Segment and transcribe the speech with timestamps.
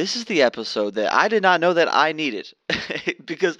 [0.00, 2.50] this is the episode that I did not know that I needed.
[3.26, 3.58] because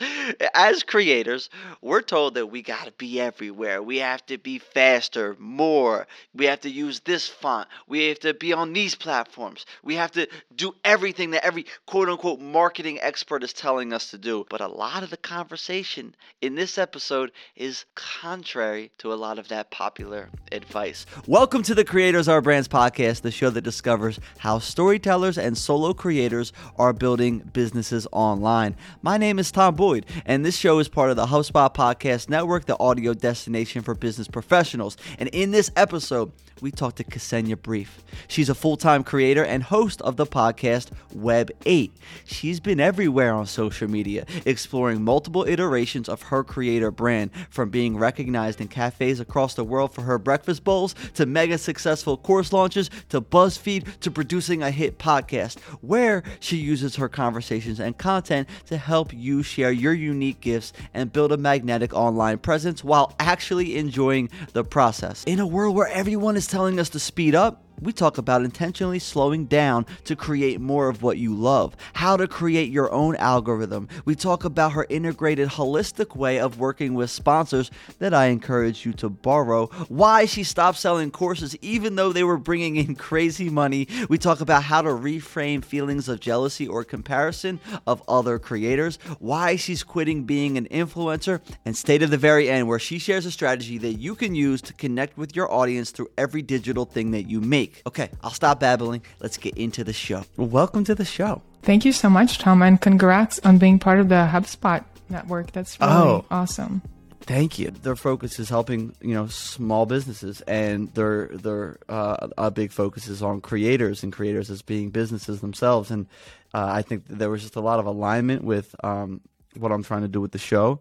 [0.54, 1.50] as creators,
[1.82, 3.82] we're told that we got to be everywhere.
[3.82, 6.06] We have to be faster, more.
[6.34, 7.68] We have to use this font.
[7.86, 9.66] We have to be on these platforms.
[9.82, 14.16] We have to do everything that every quote unquote marketing expert is telling us to
[14.16, 14.46] do.
[14.48, 19.48] But a lot of the conversation in this episode is contrary to a lot of
[19.48, 21.04] that popular advice.
[21.26, 25.92] Welcome to the Creators Are Brands podcast, the show that discovers how storytellers and solo
[25.92, 26.29] creators
[26.78, 28.76] are building businesses online.
[29.02, 32.66] My name is Tom Boyd, and this show is part of the HubSpot Podcast Network,
[32.66, 34.96] the audio destination for business professionals.
[35.18, 38.02] And in this episode, we talked to Ksenia Brief.
[38.28, 41.92] She's a full time creator and host of the podcast Web 8.
[42.24, 47.96] She's been everywhere on social media, exploring multiple iterations of her creator brand, from being
[47.96, 52.90] recognized in cafes across the world for her breakfast bowls, to mega successful course launches,
[53.08, 56.09] to BuzzFeed, to producing a hit podcast, where
[56.40, 61.32] she uses her conversations and content to help you share your unique gifts and build
[61.32, 65.24] a magnetic online presence while actually enjoying the process.
[65.24, 68.98] In a world where everyone is telling us to speed up, we talk about intentionally
[68.98, 73.88] slowing down to create more of what you love, how to create your own algorithm.
[74.04, 78.92] We talk about her integrated, holistic way of working with sponsors that I encourage you
[78.94, 83.88] to borrow, why she stopped selling courses even though they were bringing in crazy money.
[84.08, 89.56] We talk about how to reframe feelings of jealousy or comparison of other creators, why
[89.56, 93.30] she's quitting being an influencer, and stay to the very end where she shares a
[93.30, 97.28] strategy that you can use to connect with your audience through every digital thing that
[97.28, 97.82] you make week.
[97.86, 99.02] Okay, I'll stop babbling.
[99.20, 100.24] Let's get into the show.
[100.36, 101.42] Well, welcome to the show.
[101.62, 105.52] Thank you so much, Tom, and congrats on being part of the HubSpot network.
[105.52, 106.24] That's really oh.
[106.30, 106.82] awesome.
[107.22, 107.70] Thank you.
[107.70, 113.08] Their focus is helping you know small businesses, and their their uh, a big focus
[113.08, 115.90] is on creators and creators as being businesses themselves.
[115.90, 116.06] And
[116.54, 119.20] uh, I think there was just a lot of alignment with um,
[119.56, 120.80] what I'm trying to do with the show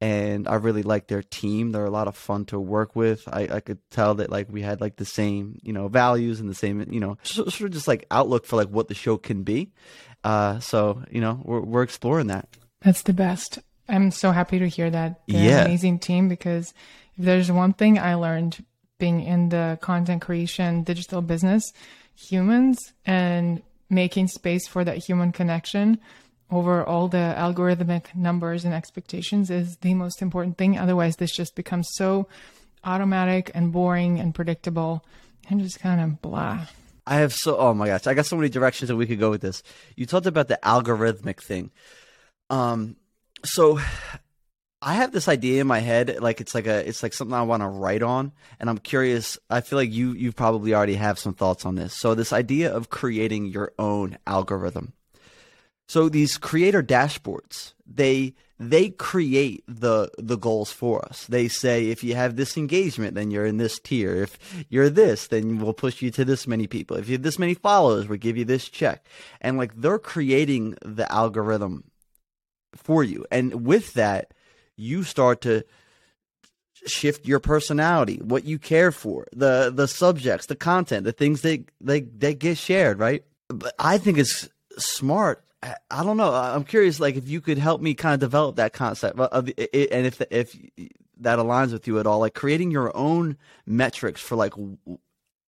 [0.00, 1.72] and I really like their team.
[1.72, 3.26] They're a lot of fun to work with.
[3.28, 6.48] I, I could tell that like we had like the same you know values and
[6.48, 9.42] the same you know sort of just like outlook for like what the show can
[9.42, 9.72] be.
[10.22, 12.48] Uh, so you know we're we're exploring that.
[12.82, 13.58] That's the best.
[13.88, 15.20] I'm so happy to hear that.
[15.28, 15.60] They're yeah.
[15.60, 16.72] an amazing team because
[17.16, 18.64] if there's one thing I learned
[18.98, 21.72] being in the content creation digital business,
[22.14, 25.98] humans and making space for that human connection
[26.50, 30.78] over all the algorithmic numbers and expectations is the most important thing.
[30.78, 32.28] Otherwise, this just becomes so
[32.84, 35.04] automatic and boring and predictable
[35.48, 36.66] and just kind of blah.
[37.06, 39.30] I have so oh my gosh, I got so many directions that we could go
[39.30, 39.62] with this.
[39.96, 41.70] You talked about the algorithmic thing.
[42.50, 42.96] Um
[43.44, 43.78] so
[44.80, 47.42] I have this idea in my head, like it's like a it's like something I
[47.42, 49.38] want to write on, and I'm curious.
[49.48, 51.94] I feel like you you probably already have some thoughts on this.
[51.94, 54.92] So this idea of creating your own algorithm.
[55.86, 61.26] So these creator dashboards, they they create the the goals for us.
[61.26, 64.22] They say if you have this engagement, then you're in this tier.
[64.22, 66.96] If you're this, then we'll push you to this many people.
[66.96, 69.06] If you have this many followers, we'll give you this check.
[69.40, 71.84] And like they're creating the algorithm
[72.74, 73.26] for you.
[73.30, 74.32] And with that,
[74.76, 75.64] you start to
[76.86, 81.64] shift your personality, what you care for, the the subjects, the content, the things that
[81.80, 83.24] they they get shared, right?
[83.48, 85.44] But I think it's smart
[85.90, 86.32] I don't know.
[86.32, 89.88] I'm curious, like if you could help me kind of develop that concept of it,
[89.92, 90.56] and if if
[91.20, 93.36] that aligns with you at all, like creating your own
[93.66, 94.52] metrics for like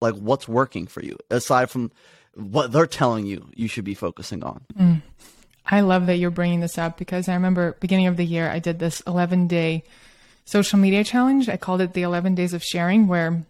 [0.00, 1.90] like what's working for you aside from
[2.34, 4.64] what they're telling you you should be focusing on.
[4.78, 5.02] Mm.
[5.68, 8.58] I love that you're bringing this up because I remember beginning of the year I
[8.58, 9.84] did this 11 day
[10.44, 11.48] social media challenge.
[11.48, 13.44] I called it the 11 days of sharing, where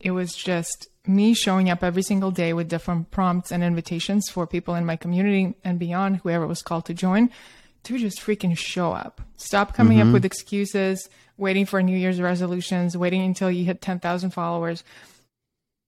[0.00, 4.46] it was just me showing up every single day with different prompts and invitations for
[4.46, 7.30] people in my community and beyond, whoever was called to join,
[7.84, 9.20] to just freaking show up.
[9.36, 10.08] Stop coming mm-hmm.
[10.08, 14.84] up with excuses, waiting for New Year's resolutions, waiting until you hit 10,000 followers.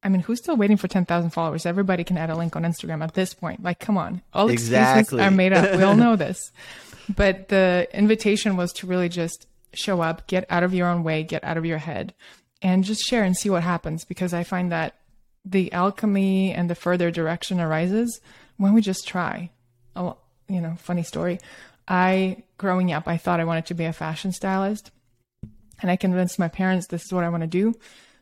[0.02, 1.66] I mean, who's still waiting for 10,000 followers?
[1.66, 3.62] Everybody can add a link on Instagram at this point.
[3.62, 4.22] Like, come on.
[4.32, 5.00] All exactly.
[5.00, 5.76] excuses are made up.
[5.76, 6.50] We all know this.
[7.14, 11.22] But the invitation was to really just show up, get out of your own way,
[11.22, 12.14] get out of your head,
[12.62, 14.04] and just share and see what happens.
[14.04, 14.96] Because I find that
[15.44, 18.20] the alchemy and the further direction arises
[18.56, 19.50] when we just try.
[19.96, 20.16] Oh,
[20.48, 21.40] you know, funny story.
[21.88, 24.90] I, growing up, I thought I wanted to be a fashion stylist.
[25.80, 27.74] And I convinced my parents this is what I want to do.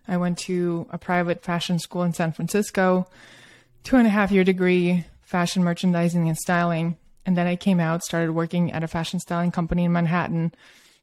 [0.09, 3.07] I went to a private fashion school in San Francisco,
[3.85, 6.97] two and a half year degree, fashion merchandising and styling.
[7.27, 10.53] And then I came out, started working at a fashion styling company in Manhattan,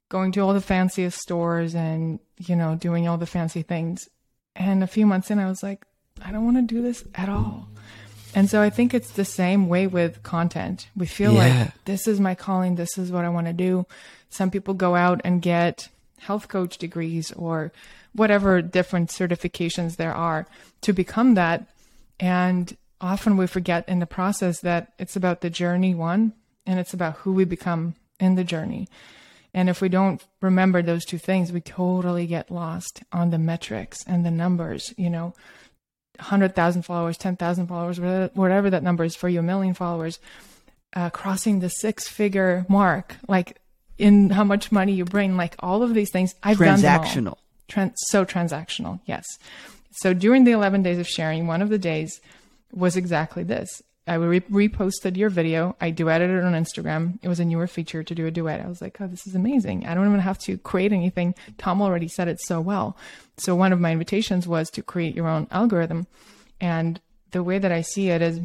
[0.09, 4.09] going to all the fanciest stores and, you know, doing all the fancy things.
[4.55, 5.85] And a few months in, I was like,
[6.25, 7.67] I don't want to do this at all.
[8.35, 10.87] And so I think it's the same way with content.
[10.95, 11.39] We feel Yeah.
[11.63, 13.85] like this is my calling, this is what I want to do.
[14.29, 17.71] Some people go out and get health coach degrees or
[18.13, 20.47] whatever different certifications there are
[20.81, 21.65] to become that.
[22.19, 26.33] And often we forget in the process that it's about the journey, one,
[26.65, 28.87] and it's about who we become in the journey.
[29.53, 34.03] And if we don't remember those two things, we totally get lost on the metrics
[34.05, 35.33] and the numbers, you know,
[36.19, 37.99] 100,000 followers, 10,000 followers,
[38.33, 40.19] whatever- that number is for you, a million followers,
[40.95, 43.57] uh, crossing the six figure mark, like
[43.97, 46.35] in how much money you bring, like all of these things.
[46.43, 47.05] I've done them all.
[47.05, 47.37] Transactional.
[47.69, 49.25] Tran- so transactional, yes.
[49.91, 52.21] So during the 11 days of sharing, one of the days
[52.71, 53.81] was exactly this.
[54.07, 55.75] I re- reposted your video.
[55.81, 57.19] I duetted it on Instagram.
[57.21, 58.61] It was a newer feature to do a duet.
[58.61, 59.85] I was like, oh, this is amazing.
[59.85, 61.35] I don't even have to create anything.
[61.57, 62.97] Tom already said it so well.
[63.37, 66.07] So one of my invitations was to create your own algorithm.
[66.61, 67.01] And
[67.31, 68.39] the way that I see it is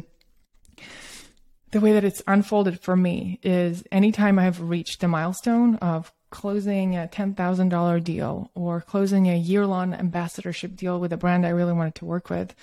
[1.71, 6.95] the way that it's unfolded for me is anytime I've reached a milestone of closing
[6.95, 11.73] a $10,000 deal or closing a year long ambassadorship deal with a brand I really
[11.73, 12.53] wanted to work with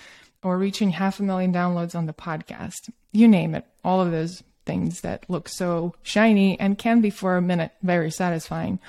[0.43, 4.43] or reaching half a million downloads on the podcast, you name it, all of those
[4.65, 8.79] things that look so shiny and can be for a minute very satisfying.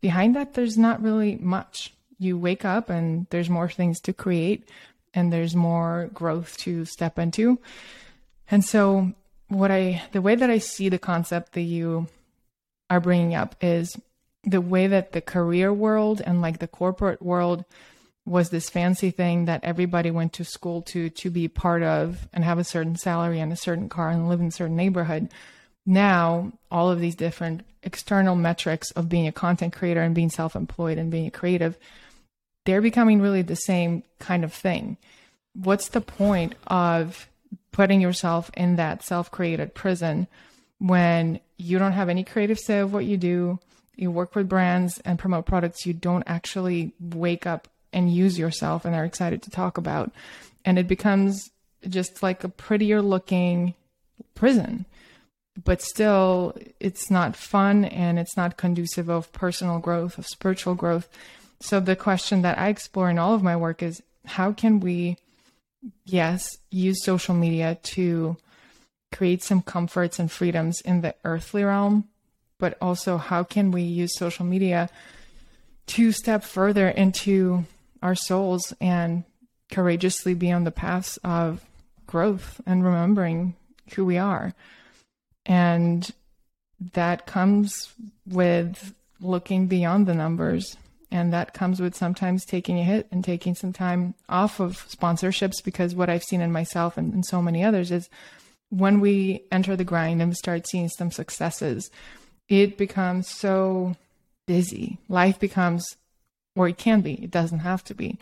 [0.00, 1.92] Behind that, there's not really much.
[2.18, 4.68] You wake up and there's more things to create
[5.14, 7.58] and there's more growth to step into.
[8.50, 9.12] And so,
[9.48, 12.06] what I, the way that I see the concept that you
[12.88, 13.96] are bringing up is
[14.44, 17.64] the way that the career world and like the corporate world
[18.30, 22.44] was this fancy thing that everybody went to school to to be part of and
[22.44, 25.28] have a certain salary and a certain car and live in a certain neighborhood.
[25.84, 30.96] Now, all of these different external metrics of being a content creator and being self-employed
[30.96, 31.76] and being a creative,
[32.66, 34.96] they're becoming really the same kind of thing.
[35.54, 37.28] What's the point of
[37.72, 40.28] putting yourself in that self-created prison
[40.78, 43.58] when you don't have any creative say of what you do?
[43.96, 48.84] You work with brands and promote products you don't actually wake up and use yourself
[48.84, 50.12] and are excited to talk about.
[50.64, 51.50] And it becomes
[51.88, 53.74] just like a prettier looking
[54.34, 54.86] prison.
[55.62, 61.08] But still, it's not fun and it's not conducive of personal growth, of spiritual growth.
[61.60, 65.16] So, the question that I explore in all of my work is how can we,
[66.04, 68.36] yes, use social media to
[69.12, 72.04] create some comforts and freedoms in the earthly realm,
[72.58, 74.88] but also how can we use social media
[75.86, 77.64] to step further into
[78.02, 79.24] our souls and
[79.70, 81.64] courageously be on the paths of
[82.06, 83.54] growth and remembering
[83.94, 84.54] who we are.
[85.46, 86.10] And
[86.94, 87.92] that comes
[88.26, 90.76] with looking beyond the numbers.
[91.10, 95.62] And that comes with sometimes taking a hit and taking some time off of sponsorships
[95.64, 98.08] because what I've seen in myself and, and so many others is
[98.70, 101.90] when we enter the grind and start seeing some successes,
[102.48, 103.96] it becomes so
[104.46, 104.98] busy.
[105.08, 105.84] Life becomes,
[106.56, 108.18] or it can be, it doesn't have to be.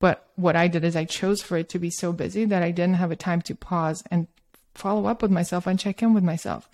[0.00, 2.70] But what I did is I chose for it to be so busy that I
[2.70, 4.28] didn't have a time to pause and
[4.74, 6.68] follow up with myself and check in with myself.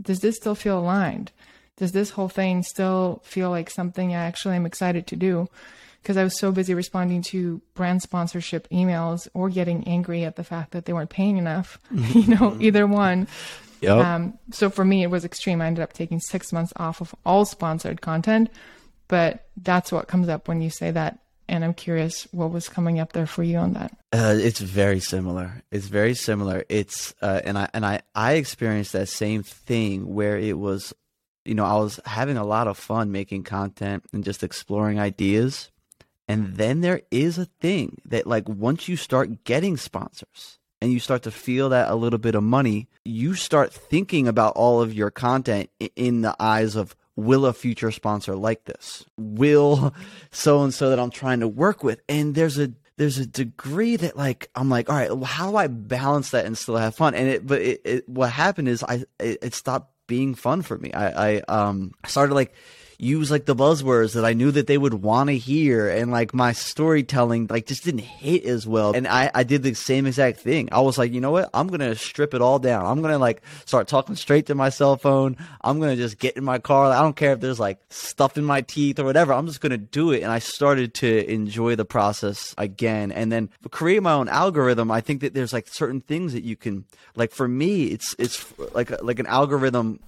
[0.00, 1.30] Does this still feel aligned?
[1.76, 5.48] Does this whole thing still feel like something I actually am excited to do?
[6.02, 10.44] Because I was so busy responding to brand sponsorship emails or getting angry at the
[10.44, 13.26] fact that they weren't paying enough, you know, either one.
[13.80, 14.04] Yep.
[14.04, 15.60] Um, so for me, it was extreme.
[15.60, 18.50] I ended up taking six months off of all sponsored content,
[19.08, 21.18] but that's what comes up when you say that.
[21.46, 23.94] And I'm curious what was coming up there for you on that.
[24.12, 25.62] Uh, it's very similar.
[25.70, 26.64] It's very similar.
[26.70, 30.94] It's uh, and I and I I experienced that same thing where it was,
[31.44, 35.70] you know, I was having a lot of fun making content and just exploring ideas,
[36.26, 41.00] and then there is a thing that like once you start getting sponsors and you
[41.00, 44.94] start to feel that a little bit of money, you start thinking about all of
[44.94, 49.04] your content in the eyes of will a future sponsor like this?
[49.16, 49.94] Will
[50.30, 52.00] so and so that I'm trying to work with?
[52.08, 55.66] And there's a there's a degree that like I'm like, all right, how do I
[55.66, 57.14] balance that and still have fun?
[57.14, 60.78] And it, but it, it what happened is I it, it stopped being fun for
[60.78, 60.92] me.
[60.92, 62.54] I I um started like
[62.98, 66.34] use like the buzzwords that I knew that they would want to hear and like
[66.34, 68.92] my storytelling like just didn't hit as well.
[68.94, 70.68] And I, I did the same exact thing.
[70.72, 71.50] I was like, you know what?
[71.54, 72.86] I'm to strip it all down.
[72.86, 75.36] I'm to like start talking straight to my cell phone.
[75.60, 76.92] I'm to just get in my car.
[76.92, 79.32] I don't care if there's like stuff in my teeth or whatever.
[79.32, 80.22] I'm just to do it.
[80.22, 83.12] And I started to enjoy the process again.
[83.12, 84.90] And then create my own algorithm.
[84.90, 86.84] I think that there's like certain things that you can
[87.16, 90.00] like for me, it's, it's like, like an algorithm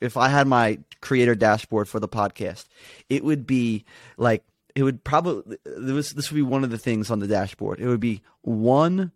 [0.00, 2.66] if I had my creator dashboard for the podcast,
[3.08, 3.84] it would be
[4.16, 7.80] like it would probably this this would be one of the things on the dashboard.
[7.80, 9.12] It would be one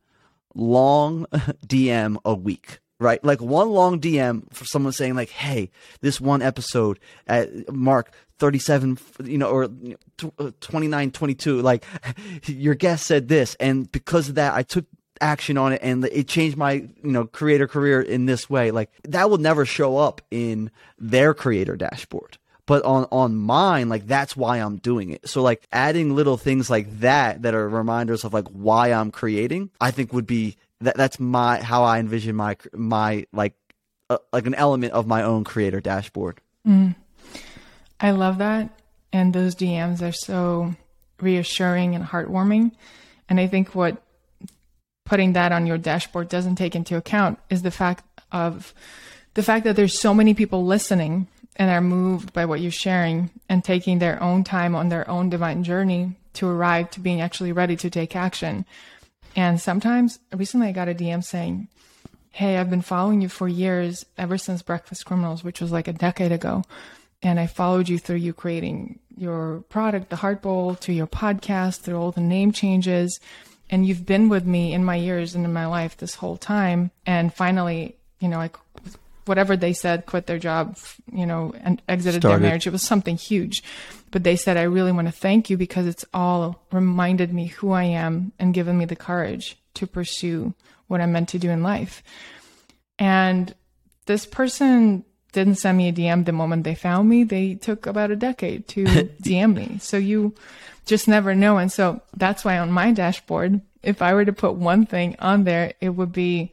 [0.54, 1.26] long
[1.66, 3.22] DM a week right?
[3.24, 8.98] Like one long DM for someone saying like, "Hey, this one episode at Mark 37,
[9.24, 9.68] you know, or
[10.38, 11.84] uh, 29, 22, like
[12.46, 14.86] your guest said this, and because of that, I took
[15.24, 18.90] action on it and it changed my you know creator career in this way like
[19.04, 24.36] that will never show up in their creator dashboard but on on mine like that's
[24.36, 28.34] why i'm doing it so like adding little things like that that are reminders of
[28.34, 32.56] like why i'm creating i think would be that that's my how I envision my
[32.72, 33.54] my like
[34.10, 36.40] uh, like an element of my own creator dashboard.
[36.66, 36.94] Mm.
[38.00, 38.70] I love that,
[39.12, 40.74] and those DMs are so
[41.20, 42.72] reassuring and heartwarming.
[43.28, 44.02] And I think what
[45.04, 48.74] putting that on your dashboard doesn't take into account is the fact of
[49.34, 53.30] the fact that there's so many people listening and are moved by what you're sharing
[53.48, 57.52] and taking their own time on their own divine journey to arrive to being actually
[57.52, 58.64] ready to take action
[59.36, 61.68] and sometimes, recently I got a DM saying,
[62.30, 65.92] Hey, I've been following you for years, ever since Breakfast Criminals, which was like a
[65.92, 66.64] decade ago.
[67.22, 71.80] And I followed you through you creating your product, the Heart Bowl, to your podcast,
[71.80, 73.20] through all the name changes.
[73.70, 76.90] And you've been with me in my years and in my life this whole time.
[77.06, 78.50] And finally, you know, I
[79.26, 80.76] whatever they said, quit their job,
[81.12, 82.42] you know, and exited Started.
[82.42, 82.66] their marriage.
[82.66, 83.62] It was something huge.
[84.10, 87.72] But they said, I really want to thank you because it's all reminded me who
[87.72, 90.54] I am and given me the courage to pursue
[90.86, 92.02] what I'm meant to do in life.
[92.98, 93.54] And
[94.06, 97.24] this person didn't send me a DM the moment they found me.
[97.24, 98.84] They took about a decade to
[99.22, 99.78] DM me.
[99.80, 100.34] So you
[100.84, 101.58] just never know.
[101.58, 105.44] And so that's why on my dashboard, if I were to put one thing on
[105.44, 106.50] there, it would be,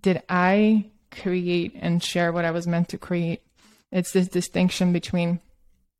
[0.00, 3.42] did I create and share what I was meant to create.
[3.92, 5.40] It's this distinction between,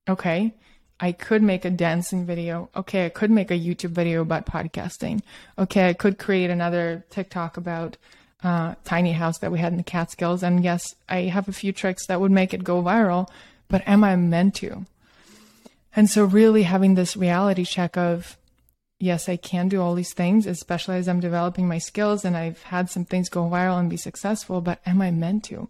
[0.08, 0.54] okay,
[1.00, 2.70] I could make a dancing video.
[2.74, 5.22] Okay, I could make a YouTube video about podcasting.
[5.58, 7.96] Okay, I could create another TikTok about
[8.42, 10.42] uh, tiny house that we had in the Catskills.
[10.42, 13.28] And yes, I have a few tricks that would make it go viral,
[13.68, 14.84] but am I meant to?
[15.96, 18.36] And so, really having this reality check of,
[18.98, 22.62] yes, I can do all these things, especially as I'm developing my skills and I've
[22.64, 25.68] had some things go viral and be successful, but am I meant to?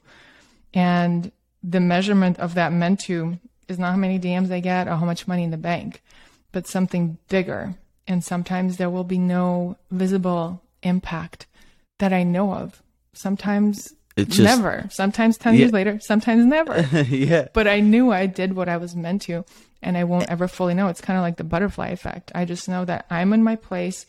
[0.72, 1.30] And
[1.62, 3.38] the measurement of that meant to
[3.68, 6.02] is not how many DMs I get or how much money in the bank,
[6.52, 7.74] but something bigger.
[8.06, 11.46] And sometimes there will be no visible impact
[11.98, 12.82] that I know of.
[13.14, 14.86] Sometimes it's just, never.
[14.90, 15.60] Sometimes 10 yeah.
[15.60, 16.80] years later, sometimes never.
[17.08, 17.48] yeah.
[17.52, 19.44] But I knew I did what I was meant to
[19.84, 20.88] and I won't ever fully know.
[20.88, 22.32] It's kind of like the butterfly effect.
[22.34, 24.06] I just know that I'm in my place.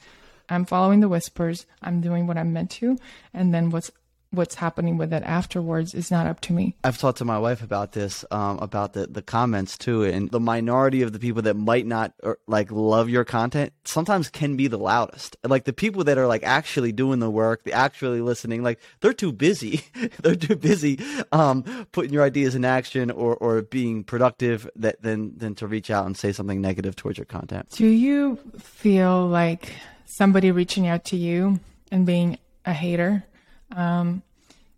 [0.49, 1.65] I'm following the whispers.
[1.81, 2.97] I'm doing what I'm meant to.
[3.33, 3.91] And then what's
[4.35, 6.75] what's happening with it afterwards is not up to me.
[6.83, 10.39] I've talked to my wife about this, um, about the, the comments too, and the
[10.39, 14.67] minority of the people that might not or, like love your content sometimes can be
[14.67, 15.37] the loudest.
[15.43, 19.13] Like the people that are like actually doing the work, the actually listening, like they're
[19.13, 19.81] too busy.
[20.21, 20.99] they're too busy
[21.31, 25.89] um, putting your ideas in action or, or being productive that than than to reach
[25.89, 27.69] out and say something negative towards your content.
[27.71, 29.73] Do you feel like
[30.05, 31.59] somebody reaching out to you
[31.91, 33.23] and being a hater
[33.71, 34.21] um,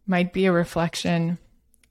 [0.06, 1.38] might be a reflection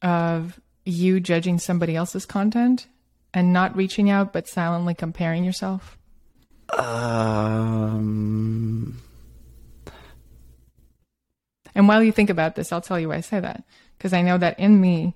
[0.02, 2.86] of you judging somebody else's content
[3.34, 5.98] and not reaching out but silently comparing yourself?
[6.70, 7.36] Um...
[11.76, 13.62] And while you think about this, I'll tell you why I say that.
[13.98, 15.12] Because I know that in me,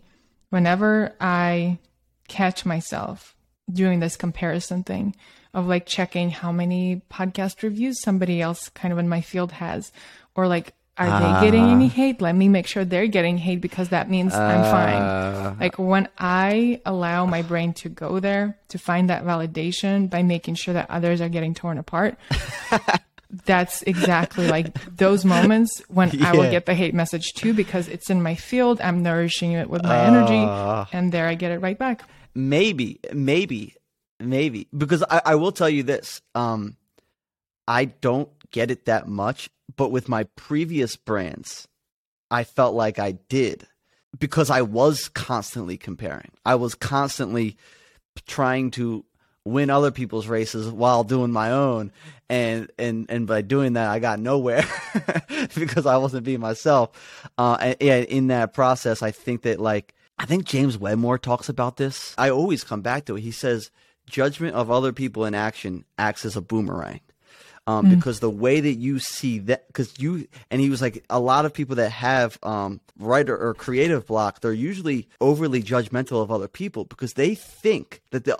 [0.50, 1.78] whenever I
[2.28, 3.34] catch myself
[3.72, 5.16] doing this comparison thing
[5.54, 9.90] of like checking how many podcast reviews somebody else kind of in my field has,
[10.34, 11.90] or like are uh, they getting any uh.
[11.90, 12.20] hate?
[12.20, 15.02] Let me make sure they're getting hate because that means uh, I'm fine.
[15.02, 15.56] Uh.
[15.58, 20.56] Like when I allow my brain to go there to find that validation by making
[20.56, 22.18] sure that others are getting torn apart.
[23.46, 26.30] that's exactly like those moments when yeah.
[26.30, 28.80] I will get the hate message too because it's in my field.
[28.80, 30.86] I'm nourishing it with my energy, uh.
[30.92, 32.02] and there I get it right back.
[32.34, 33.76] Maybe, maybe,
[34.18, 36.20] maybe because I, I will tell you this.
[36.34, 36.76] Um,
[37.66, 41.68] I don't get it that much but with my previous brands,
[42.30, 43.66] I felt like I did
[44.18, 46.30] because I was constantly comparing.
[46.44, 47.56] I was constantly
[48.26, 49.04] trying to
[49.44, 51.92] win other people's races while doing my own.
[52.28, 54.64] And and and by doing that I got nowhere
[55.54, 57.28] because I wasn't being myself.
[57.36, 61.48] Uh and, and in that process I think that like I think James Wedmore talks
[61.48, 62.14] about this.
[62.18, 63.22] I always come back to it.
[63.22, 63.70] He says
[64.06, 67.00] judgment of other people in action acts as a boomerang
[67.70, 67.94] um, mm.
[67.94, 71.44] because the way that you see that, because you, and he was like, a lot
[71.44, 76.48] of people that have um, writer or creative block, they're usually overly judgmental of other
[76.48, 78.38] people because they think that the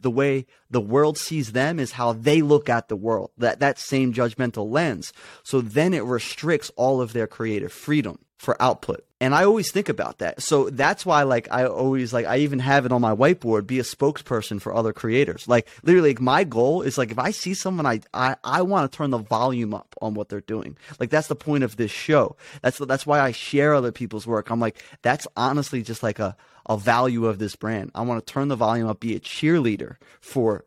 [0.00, 3.30] the way the world sees them is how they look at the world.
[3.36, 5.12] That that same judgmental lens.
[5.42, 9.04] So then it restricts all of their creative freedom for output.
[9.20, 10.40] And I always think about that.
[10.40, 13.80] So that's why like I always like I even have it on my whiteboard, be
[13.80, 15.48] a spokesperson for other creators.
[15.48, 18.90] Like literally like my goal is like if I see someone I I, I want
[18.90, 20.76] to turn the volume up on what they're doing.
[21.00, 22.36] Like that's the point of this show.
[22.62, 24.50] That's that's why I share other people's work.
[24.50, 27.90] I'm like that's honestly just like a a value of this brand.
[27.96, 30.64] I want to turn the volume up, be a cheerleader for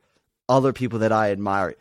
[0.50, 1.76] other people that I admire.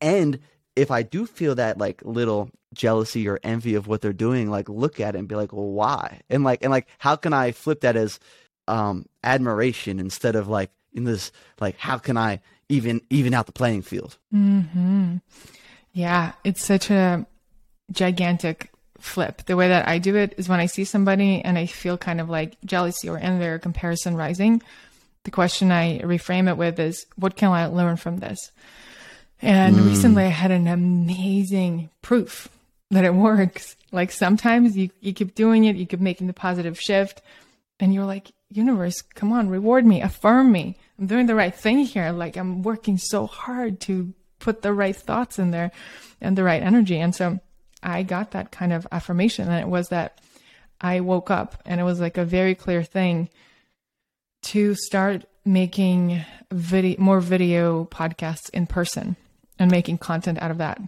[0.00, 0.38] And
[0.76, 4.68] if I do feel that like little jealousy or envy of what they're doing, like
[4.68, 6.20] look at it and be like, well, why?
[6.30, 8.20] And like, and like, how can I flip that as
[8.68, 13.52] um, admiration instead of like in this, like, how can I even even out the
[13.52, 14.18] playing field?
[14.30, 15.16] hmm
[15.92, 17.26] Yeah, it's such a
[17.92, 19.44] gigantic flip.
[19.46, 22.20] The way that I do it is when I see somebody and I feel kind
[22.20, 24.62] of like jealousy or envy or comparison rising.
[25.24, 28.38] The question I reframe it with is, what can I learn from this?
[29.42, 29.86] And Mm.
[29.86, 32.48] recently I had an amazing proof
[32.90, 33.76] that it works.
[33.92, 37.22] Like sometimes you, you keep doing it, you keep making the positive shift,
[37.80, 40.76] and you're like, universe, come on, reward me, affirm me.
[40.98, 42.12] I'm doing the right thing here.
[42.12, 45.72] Like I'm working so hard to put the right thoughts in there
[46.20, 46.98] and the right energy.
[46.98, 47.40] And so
[47.82, 49.48] I got that kind of affirmation.
[49.48, 50.20] And it was that
[50.80, 53.28] I woke up and it was like a very clear thing
[54.44, 59.16] to start making video, more video podcasts in person
[59.58, 60.80] and making content out of that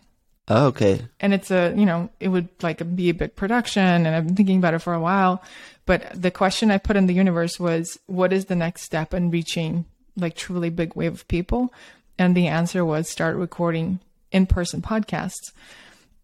[0.49, 1.07] Oh, okay.
[1.21, 4.35] and it's a you know it would like be a big production and i've been
[4.37, 5.43] thinking about it for a while.
[5.87, 9.31] But the question i put in the universe was what is the next step in
[9.31, 9.85] reaching
[10.17, 11.73] like truly big wave of people?
[12.19, 14.01] And the answer was start recording
[14.33, 15.53] in-person podcasts.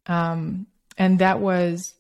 [0.07, 0.67] Um,
[0.99, 1.95] and that was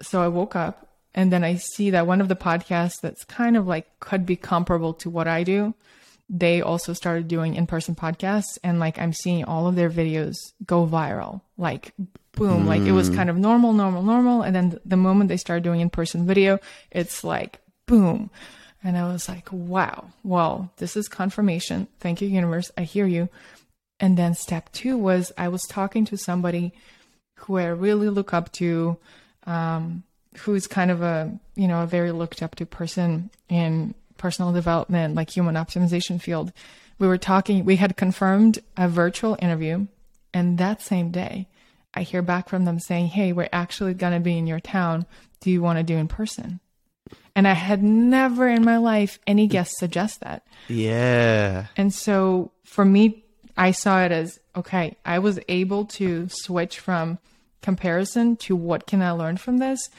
[0.00, 3.56] so i woke up and then i see that one of the podcasts that's kind
[3.56, 5.74] of like could be comparable to what i do
[6.28, 10.86] they also started doing in-person podcasts and like i'm seeing all of their videos go
[10.86, 11.40] viral.
[11.56, 11.92] Like
[12.32, 15.62] boom like it was kind of normal normal normal and then the moment they started
[15.62, 16.58] doing in-person video
[16.90, 18.30] it's like boom.
[18.82, 21.88] And i was like wow well this is confirmation.
[22.00, 22.70] Thank you universe.
[22.76, 23.28] I hear you.
[24.00, 26.72] And then step two was i was talking to somebody
[27.36, 28.96] who i really look up to
[29.46, 30.04] um,
[30.38, 35.14] who's kind of a you know a very looked up to person in personal development
[35.14, 36.52] like human optimization field
[36.98, 39.86] we were talking we had confirmed a virtual interview
[40.32, 41.46] and that same day
[41.94, 45.04] i hear back from them saying hey we're actually going to be in your town
[45.40, 46.60] do you want to do in person
[47.34, 51.66] and i had never in my life any guest suggest that Yeah.
[51.76, 53.22] and so for me,
[53.56, 57.18] I saw it as okay, I was able to switch from
[57.62, 59.90] comparison to what can I learn from this.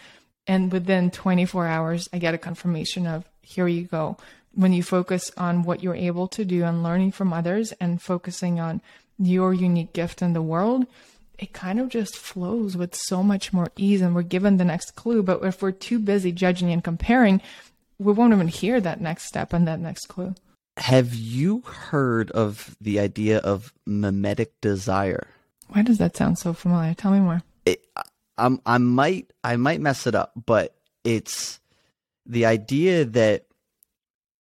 [0.45, 4.17] And within 24 hours, I get a confirmation of here you go.
[4.53, 8.60] When you focus on what you're able to do and learning from others and focusing
[8.60, 8.81] on
[9.17, 10.88] your unique gift in the world,
[11.38, 14.95] it kind of just flows with so much more ease and we're given the next
[14.95, 15.21] clue.
[15.21, 17.41] But if we're too busy judging and comparing,
[17.99, 20.36] we won't even hear that next step and that next clue.
[20.77, 25.27] Have you heard of the idea of mimetic desire?
[25.69, 26.93] Why does that sound so familiar?
[26.93, 27.41] Tell me more.
[27.65, 27.86] it,
[28.38, 31.60] I'm, I might I might mess it up, but it's
[32.25, 33.45] the idea that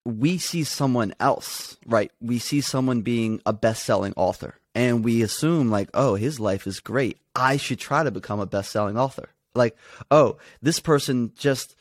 [0.05, 2.11] we see someone else, right?
[2.21, 6.79] We see someone being a best-selling author, and we assume like, oh, his life is
[6.79, 7.17] great.
[7.33, 9.29] I should try to become a best-selling author.
[9.55, 9.75] Like,
[10.11, 11.75] oh, this person just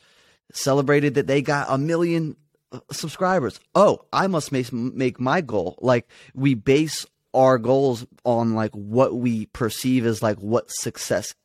[0.51, 2.35] celebrated that they got a million
[2.71, 3.59] uh, subscribers.
[3.75, 5.77] Oh, I must make make my goal.
[5.81, 11.35] Like we base our goals on like what we perceive as like what success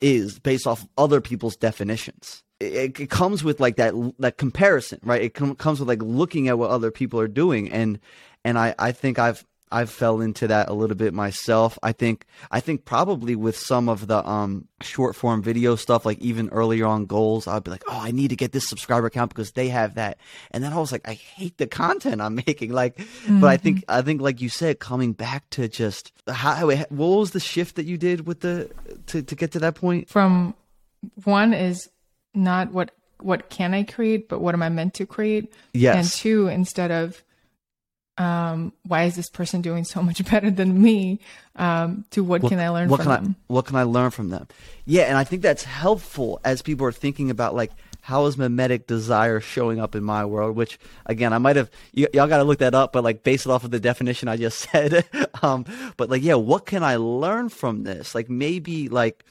[0.00, 2.42] is based off other people's definitions.
[2.58, 5.22] It, it comes with like that that comparison, right?
[5.22, 7.98] It com- comes with like looking at what other people are doing, and
[8.44, 11.78] and I I think I've I've fell into that a little bit myself.
[11.82, 16.18] I think I think probably with some of the um short form video stuff, like
[16.18, 19.30] even earlier on goals, I'd be like, oh, I need to get this subscriber count
[19.30, 20.18] because they have that,
[20.52, 22.72] and then I was like, I hate the content I'm making.
[22.72, 26.90] Like, but I think I think like you said, coming back to just how what
[26.90, 28.70] was the shift that you did with the
[29.06, 30.08] to to get to that point?
[30.08, 30.54] From
[31.24, 31.90] one is
[32.36, 35.52] not what what can I create, but what am I meant to create?
[35.72, 35.96] Yes.
[35.96, 37.22] And two, instead of
[38.18, 41.20] um, why is this person doing so much better than me?
[41.56, 43.36] Um, to what, can I learn what from can them?
[43.38, 44.46] I, what can I learn from them?
[44.84, 47.72] Yeah, and I think that's helpful as people are thinking about like
[48.02, 50.54] how is mimetic desire showing up in my world?
[50.54, 53.46] Which again, I might have y- y'all got to look that up, but like based
[53.46, 55.08] off of the definition I just said.
[55.42, 55.64] um,
[55.96, 58.14] but like, yeah, what can I learn from this?
[58.14, 59.24] Like maybe like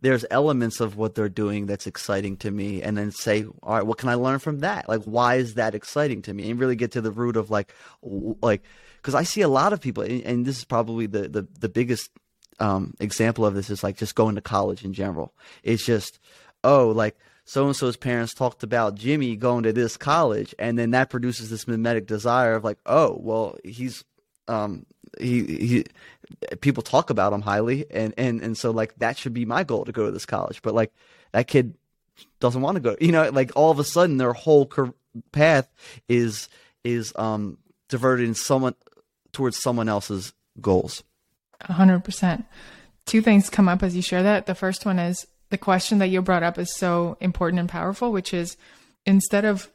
[0.00, 2.82] there's elements of what they're doing that's exciting to me.
[2.82, 4.88] And then say all right what can i learn from that?
[4.88, 6.50] Like why is that exciting to me?
[6.50, 8.62] And really get to the root of like like
[8.96, 12.10] because i see a lot of people and, this is probably the the, the biggest
[12.58, 15.34] um, example of this is like just going to college in general.
[15.62, 16.18] It's just
[16.62, 20.90] oh like so and so's parents talked about jimmy going to this college and then
[20.90, 24.04] that produces this mimetic desire of like oh well he's
[24.46, 24.84] um
[25.18, 25.84] he he
[26.60, 29.84] people talk about him highly and and and so like that should be my goal
[29.84, 30.62] to go to this college.
[30.62, 30.92] But like
[31.32, 31.74] that kid
[32.38, 34.70] doesn't want to go you know like all of a sudden their whole
[35.32, 35.68] path
[36.08, 36.48] is
[36.84, 38.74] is um diverted in someone
[39.32, 41.02] towards someone else's goals.
[41.62, 42.44] 100%
[43.06, 44.46] two things come up as you share that.
[44.46, 48.12] The first one is the question that you brought up is so important and powerful
[48.12, 48.56] which is
[49.04, 49.70] instead of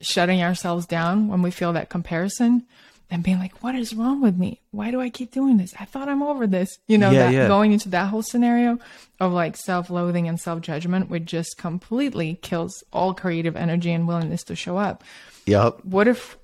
[0.00, 2.66] shutting ourselves down when we feel that comparison
[3.10, 4.60] and being like, what is wrong with me?
[4.70, 5.72] Why do I keep doing this?
[5.78, 6.78] I thought I'm over this.
[6.86, 7.48] You know, yeah, that, yeah.
[7.48, 8.78] going into that whole scenario
[9.18, 14.06] of like self loathing and self judgment, which just completely kills all creative energy and
[14.06, 15.02] willingness to show up.
[15.46, 15.84] Yep.
[15.84, 16.36] What if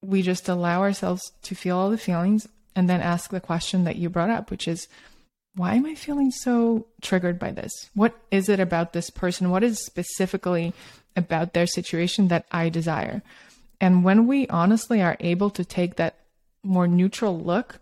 [0.00, 3.96] we just allow ourselves to feel all the feelings and then ask the question that
[3.96, 4.86] you brought up, which is,
[5.56, 7.72] why am I feeling so triggered by this?
[7.94, 9.50] What is it about this person?
[9.50, 10.72] What is specifically
[11.16, 13.22] about their situation that I desire?
[13.80, 16.16] And when we honestly are able to take that
[16.62, 17.78] more neutral look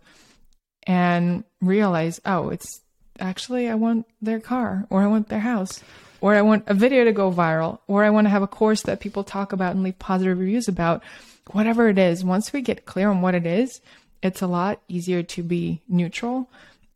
[0.85, 2.81] and realize, oh, it's
[3.19, 5.81] actually, I want their car or I want their house
[6.21, 8.83] or I want a video to go viral or I want to have a course
[8.83, 11.03] that people talk about and leave positive reviews about,
[11.51, 13.79] whatever it is, once we get clear on what it is,
[14.21, 16.49] it's a lot easier to be neutral.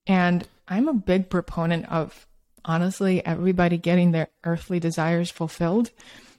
[0.07, 2.25] And I'm a big proponent of
[2.65, 5.91] honestly everybody getting their earthly desires fulfilled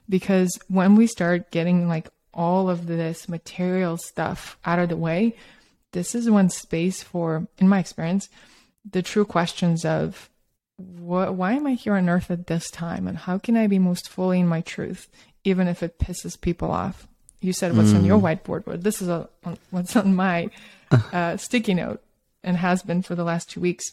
[0.09, 5.35] because when we start getting like all of this material stuff out of the way,
[5.91, 8.29] this is when space for, in my experience,
[8.89, 10.29] the true questions of
[10.77, 13.79] what, why am I here on earth at this time and how can I be
[13.79, 15.09] most fully in my truth,
[15.43, 17.07] even if it pisses people off?
[17.41, 17.97] You said what's mm.
[17.97, 18.41] on your mm.
[18.41, 19.29] whiteboard, but this is a,
[19.69, 20.49] what's on my
[21.13, 22.01] uh, sticky note
[22.43, 23.85] and has been for the last two weeks.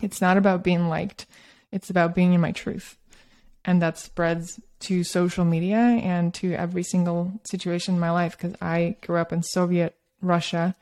[0.00, 1.26] It's not about being liked.
[1.72, 2.96] It's about being in my truth
[3.64, 8.54] and that spreads to social media and to every single situation in my life because
[8.60, 10.74] I grew up in Soviet Russia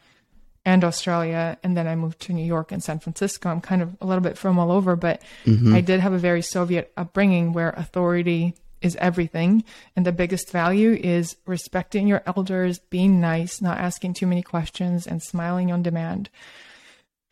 [0.64, 3.48] and Australia, and then I moved to New York and San Francisco.
[3.48, 5.74] I'm kind of a little bit from all over, but mm-hmm.
[5.74, 9.64] I did have a very Soviet upbringing where authority is everything,
[9.96, 15.06] and the biggest value is respecting your elders, being nice, not asking too many questions,
[15.06, 16.30] and smiling on demand,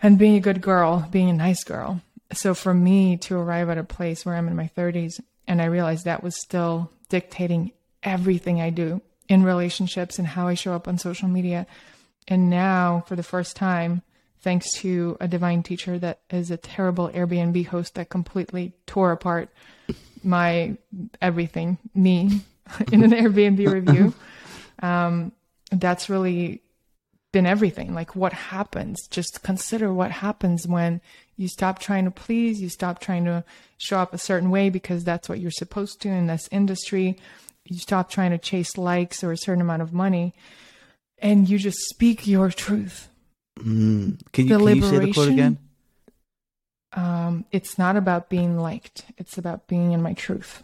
[0.01, 2.01] and being a good girl, being a nice girl.
[2.33, 5.21] So for me to arrive at a place where I'm in my 30s
[5.51, 7.73] and I realized that was still dictating
[8.05, 11.67] everything I do in relationships and how I show up on social media.
[12.29, 14.03] And now, for the first time,
[14.43, 19.51] thanks to a divine teacher that is a terrible Airbnb host that completely tore apart
[20.23, 20.77] my
[21.21, 22.43] everything, me,
[22.93, 24.15] in an Airbnb review,
[24.85, 25.33] um,
[25.73, 26.63] that's really
[27.33, 27.93] been everything.
[27.93, 29.09] Like, what happens?
[29.09, 31.01] Just consider what happens when
[31.41, 33.43] you stop trying to please, you stop trying to
[33.79, 37.17] show up a certain way because that's what you're supposed to in this industry.
[37.65, 40.35] You stop trying to chase likes or a certain amount of money,
[41.17, 43.09] and you just speak your truth.
[43.59, 44.21] Mm.
[44.33, 45.59] Can, you, can you say the quote again?
[46.93, 50.63] Um, it's not about being liked, it's about being in my truth.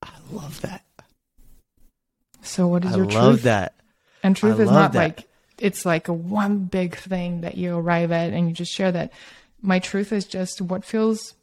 [0.00, 0.84] I love that.
[2.42, 3.16] So, what is I your truth?
[3.16, 3.74] I love that.
[4.22, 4.98] And truth I is not that.
[4.98, 8.92] like it's like a one big thing that you arrive at and you just share
[8.92, 9.12] that.
[9.64, 11.34] My truth is just what feels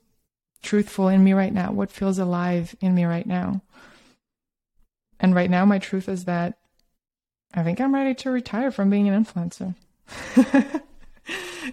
[0.62, 3.62] truthful in me right now, what feels alive in me right now.
[5.20, 6.58] And right now, my truth is that
[7.54, 9.74] I think I'm ready to retire from being an influencer.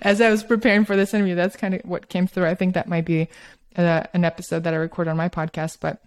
[0.03, 2.47] As I was preparing for this interview, that's kind of what came through.
[2.47, 3.29] I think that might be
[3.77, 6.03] uh, an episode that I record on my podcast, but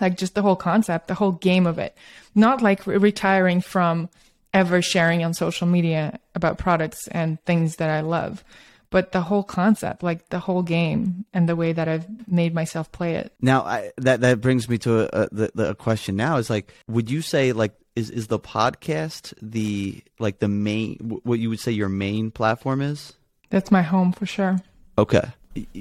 [0.00, 1.96] like just the whole concept, the whole game of it.
[2.34, 4.10] Not like re- retiring from
[4.52, 8.44] ever sharing on social media about products and things that I love.
[8.90, 12.90] But the whole concept, like the whole game and the way that I've made myself
[12.90, 13.32] play it.
[13.40, 16.74] Now, I, that that brings me to a, a, the, the question now is like,
[16.88, 21.60] would you say like is is the podcast the like the main what you would
[21.60, 23.12] say your main platform is?
[23.50, 24.60] That's my home for sure.
[24.98, 25.22] Okay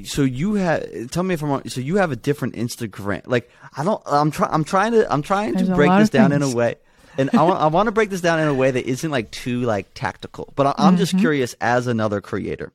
[0.03, 1.69] so you have tell me if I'm wrong.
[1.69, 3.21] So you have a different Instagram.
[3.27, 4.01] Like I don't.
[4.05, 4.51] I'm trying.
[4.51, 5.11] I'm trying to.
[5.11, 6.43] I'm trying There's to break this down things.
[6.43, 6.75] in a way
[7.19, 9.29] and I want I want to break this down in a way that isn't like
[9.31, 10.53] too like tactical.
[10.55, 10.97] But I, am mm-hmm.
[10.97, 12.71] just curious as another creator,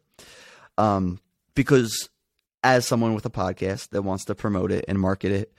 [0.79, 1.21] um,
[1.55, 2.09] because
[2.63, 5.53] as someone with a podcast that wants to promote it and market it,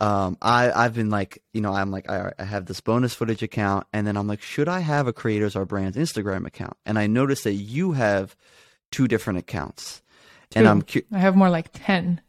[0.00, 3.42] um, I I've been like you know I'm like I, I have this bonus footage
[3.42, 6.76] account, and then I'm like, should I have a Creators Are Brands Instagram account?
[6.86, 8.36] And I noticed that you have
[8.92, 10.02] two different accounts,
[10.50, 10.60] two.
[10.60, 12.20] and I'm cu- I have more like ten.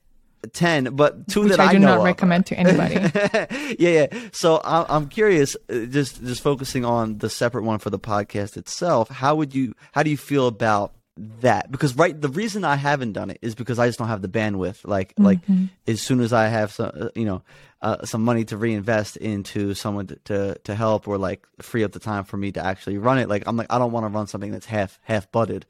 [0.53, 2.03] ten, but two Which that I do know not of.
[2.05, 2.95] recommend to anybody.
[3.77, 4.19] yeah, yeah.
[4.31, 8.57] So I'm, I'm curious, uh, just just focusing on the separate one for the podcast
[8.57, 9.09] itself.
[9.09, 9.73] How would you?
[9.91, 10.93] How do you feel about
[11.41, 11.71] that?
[11.71, 14.27] Because right, the reason I haven't done it is because I just don't have the
[14.27, 14.87] bandwidth.
[14.87, 15.39] Like like
[15.87, 17.41] as soon as I have some, uh, you know.
[17.81, 21.93] Uh, some money to reinvest into someone to, to to help or like free up
[21.93, 24.09] the time for me to actually run it like i'm like i don't want to
[24.09, 25.65] run something that's half half butted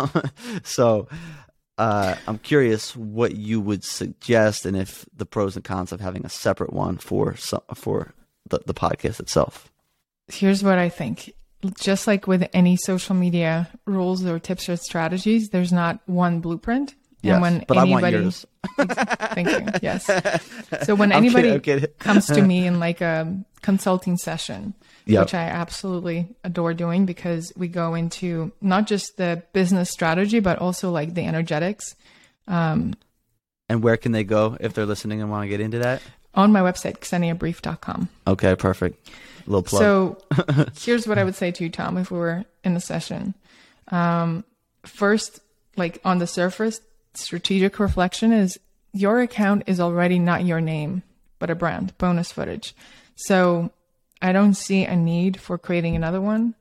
[0.62, 1.06] so
[1.78, 6.24] uh, I'm curious what you would suggest, and if the pros and cons of having
[6.24, 8.14] a separate one for some, for
[8.48, 9.72] the, the podcast itself.
[10.28, 11.34] Here's what I think.
[11.78, 16.94] Just like with any social media rules or tips or strategies, there's not one blueprint.
[17.22, 18.44] Yes, and when but I want yours.
[18.78, 19.66] thank you.
[19.80, 20.10] Yes.
[20.84, 21.88] So when anybody kidding.
[22.00, 24.74] comes to me in like a consulting session,
[25.06, 25.20] Yep.
[25.20, 30.58] which I absolutely adore doing because we go into not just the business strategy, but
[30.58, 31.94] also like the energetics.
[32.48, 32.94] Um,
[33.68, 36.02] and where can they go if they're listening and want to get into that?
[36.34, 38.08] On my website, xeniabrief.com.
[38.26, 39.10] Okay, perfect.
[39.46, 39.80] Little plug.
[39.80, 40.18] So
[40.80, 43.34] here's what I would say to you, Tom, if we were in the session.
[43.88, 44.44] Um,
[44.84, 45.40] first,
[45.76, 46.80] like on the surface,
[47.14, 48.58] strategic reflection is
[48.92, 51.02] your account is already not your name,
[51.38, 52.74] but a brand, bonus footage.
[53.16, 53.70] So
[54.20, 56.54] I don't see a need for creating another one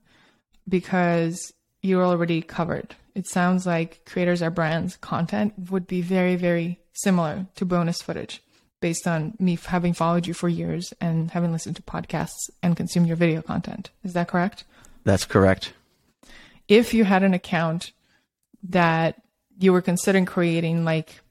[0.67, 2.95] because you're already covered.
[3.13, 8.41] It sounds like creators are brands content would be very, very similar to bonus footage
[8.81, 13.07] based on me having followed you for years and having listened to podcasts and consumed
[13.07, 13.91] your video content.
[14.03, 14.65] Is that correct?
[15.03, 15.73] That's correct.
[16.67, 17.91] If you had an account
[18.63, 19.21] that
[19.59, 21.21] you were considering creating, like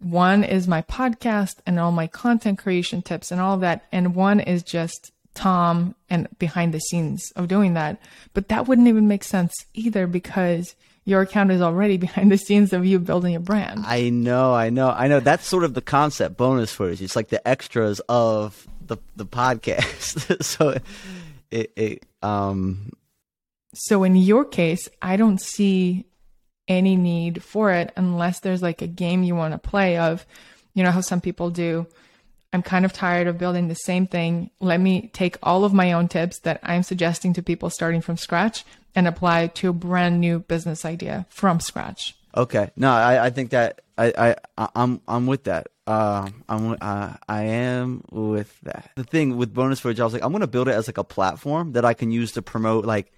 [0.00, 4.40] one is my podcast and all my content creation tips and all that, and one
[4.40, 8.00] is just Tom and behind the scenes of doing that.
[8.34, 12.72] But that wouldn't even make sense either because your account is already behind the scenes
[12.72, 13.84] of you building a brand.
[13.86, 15.20] I know, I know, I know.
[15.20, 16.36] That's sort of the concept.
[16.36, 17.02] Bonus footage.
[17.02, 20.42] It's like the extras of the the podcast.
[20.44, 20.78] so
[21.50, 22.92] it, it um
[23.74, 26.06] So in your case, I don't see
[26.68, 30.24] any need for it unless there's like a game you want to play of,
[30.74, 31.86] you know, how some people do.
[32.54, 34.50] I'm kind of tired of building the same thing.
[34.60, 38.18] Let me take all of my own tips that I'm suggesting to people starting from
[38.18, 42.14] scratch and apply to a brand new business idea from scratch.
[42.36, 42.70] Okay.
[42.76, 45.68] No, I, I think that I, I I'm I'm with that.
[45.86, 48.90] Uh, I'm uh, I am with that.
[48.96, 51.04] The thing with bonus footage, I was like, I'm gonna build it as like a
[51.04, 53.12] platform that I can use to promote like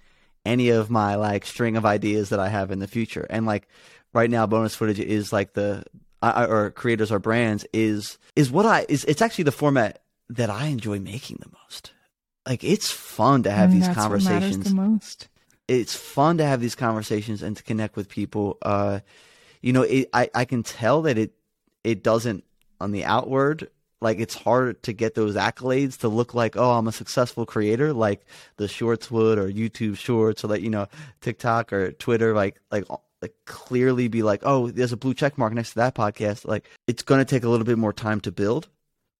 [0.45, 3.25] any of my like string of ideas that I have in the future.
[3.29, 3.67] And like
[4.13, 5.83] right now, bonus footage is like the
[6.21, 9.05] I, or creators are brands is is what I is.
[9.05, 11.93] It's actually the format that I enjoy making the most.
[12.47, 15.27] Like it's fun to have And these that's what conversations matters the most.
[15.67, 18.57] It's fun to have these conversations and to connect with people.
[18.61, 18.99] Uh,
[19.61, 21.33] you know, it, I I can tell that it
[21.83, 22.43] it doesn't
[22.79, 23.69] on the outward
[24.01, 27.93] like it's hard to get those accolades to look like oh I'm a successful creator
[27.93, 28.25] like
[28.57, 30.87] the shorts would or YouTube shorts or like you know
[31.21, 32.85] TikTok or Twitter like like
[33.21, 36.69] like clearly be like oh there's a blue check mark next to that podcast like
[36.87, 38.67] it's going to take a little bit more time to build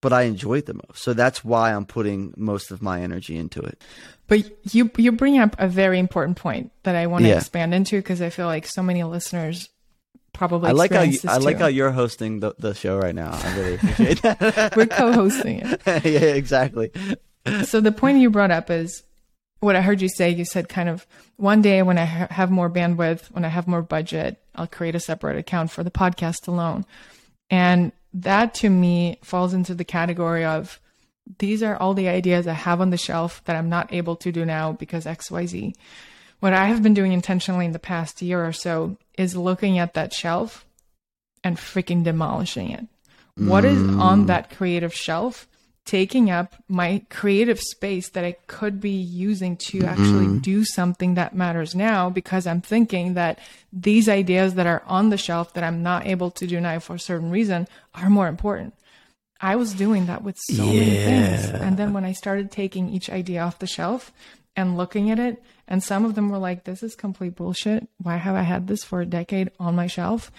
[0.02, 3.36] but I enjoy it the most so that's why I'm putting most of my energy
[3.38, 3.82] into it
[4.28, 7.38] But you you bring up a very important point that I want to Yeah.
[7.38, 9.70] expand into because I feel like so many listeners
[10.34, 11.64] probably I like how you, I like too.
[11.64, 13.32] how you're hosting the, the show right now.
[13.32, 14.74] I really appreciate that.
[14.76, 15.82] We're co-hosting it.
[16.06, 16.92] yeah, exactly.
[17.64, 19.04] So the point you brought up is
[19.62, 20.30] what I heard you say.
[20.32, 23.66] You said kind of one day when I ha- have more bandwidth, when I have
[23.66, 26.86] more budget, I'll create a separate account for the podcast alone.
[27.50, 30.80] And that to me falls into the category of
[31.40, 34.32] these are all the ideas I have on the shelf that I'm not able to
[34.32, 35.74] do now because XYZ.
[36.40, 39.96] What I have been doing intentionally in the past year or so is looking at
[39.96, 40.66] that shelf
[41.44, 42.86] and freaking demolishing it.
[43.38, 44.28] What is on mm.
[44.28, 45.48] that creative shelf
[45.86, 51.36] taking up my creative space that I could be using to actually do something that
[51.36, 53.38] matters now because I'm thinking that
[53.72, 56.96] these ideas that are on the shelf that I'm not able to do now for
[56.96, 58.74] a certain reason are more important.
[59.40, 61.50] I was doing that with so many things.
[61.62, 64.12] And then when I started taking each idea off the shelf
[64.56, 67.88] and looking at it, and some of them were like, this is complete bullshit.
[68.02, 70.32] Why have I had this for a decade on my shelf?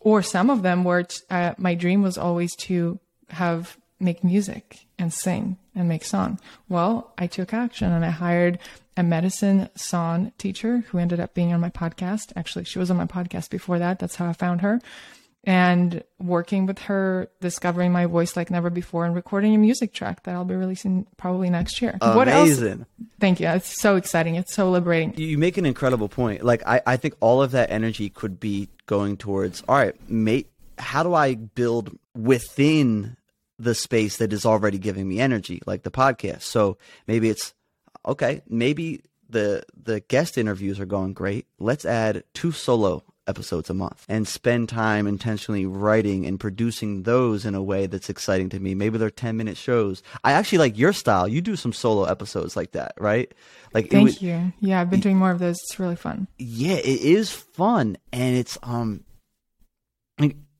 [0.00, 4.86] Or some of them were, t- uh, my dream was always to have make music
[4.98, 6.38] and sing and make song.
[6.68, 8.58] Well, I took action and I hired
[8.96, 12.32] a medicine song teacher who ended up being on my podcast.
[12.36, 13.98] Actually, she was on my podcast before that.
[13.98, 14.80] That's how I found her
[15.44, 20.24] and working with her, discovering my voice like never before, and recording a music track
[20.24, 21.96] that I'll be releasing probably next year.
[22.00, 22.48] What else?
[22.48, 22.86] Amazing.
[23.20, 23.48] Thank you.
[23.48, 24.34] It's so exciting.
[24.34, 25.14] It's so liberating.
[25.16, 26.42] You make an incredible point.
[26.44, 30.50] Like I, I think all of that energy could be going towards all right, mate,
[30.76, 33.16] how do I build within
[33.58, 36.42] the space that is already giving me energy, like the podcast?
[36.42, 37.54] So maybe it's
[38.06, 41.46] okay, maybe the the guest interviews are going great.
[41.58, 47.44] Let's add two solo episodes a month and spend time intentionally writing and producing those
[47.44, 48.74] in a way that's exciting to me.
[48.74, 50.02] Maybe they're 10 minute shows.
[50.24, 51.28] I actually like your style.
[51.28, 53.32] You do some solo episodes like that, right?
[53.74, 54.52] Like Thank would, you.
[54.60, 55.56] Yeah, I've been doing more of those.
[55.62, 56.26] It's really fun.
[56.38, 59.04] Yeah, it is fun and it's um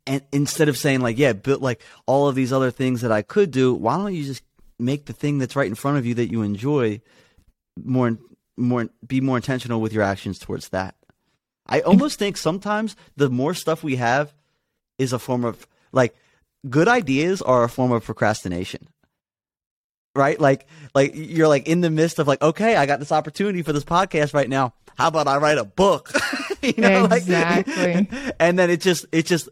[0.08, 3.22] and instead of saying like, yeah, but like all of these other things that I
[3.22, 4.42] could do, why don't you just
[4.78, 7.00] make the thing that's right in front of you that you enjoy
[7.84, 8.18] more
[8.56, 10.96] more be more intentional with your actions towards that.
[11.66, 14.32] I almost think sometimes the more stuff we have
[14.96, 16.16] is a form of like
[16.68, 18.88] good ideas are a form of procrastination.
[20.16, 20.40] Right?
[20.40, 23.74] Like like you're like in the midst of like, okay, I got this opportunity for
[23.74, 24.72] this podcast right now.
[24.96, 26.10] How about I write a book?
[26.62, 27.94] you know, exactly.
[27.94, 29.48] Like, and then it just it just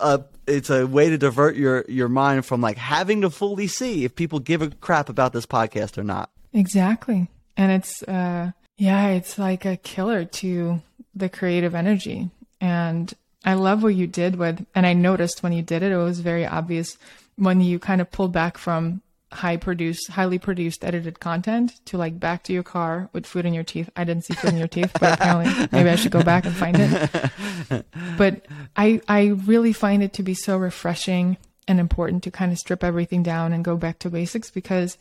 [0.00, 4.04] uh, it's a way to divert your your mind from like having to fully see
[4.04, 6.30] if people give a crap about this podcast or not.
[6.52, 7.28] Exactly.
[7.56, 10.82] And it's uh yeah, it's like a killer to
[11.14, 12.30] the creative energy.
[12.60, 13.12] And
[13.44, 16.20] I love what you did with and I noticed when you did it it was
[16.20, 16.96] very obvious
[17.36, 19.02] when you kind of pulled back from
[19.32, 23.54] high produced, highly produced, edited content to like back to your car with food in
[23.54, 23.90] your teeth.
[23.96, 26.54] I didn't see food in your teeth, but apparently maybe I should go back and
[26.54, 27.84] find it.
[28.16, 31.36] But I, I really find it to be so refreshing
[31.68, 34.96] and important to kind of strip everything down and go back to basics because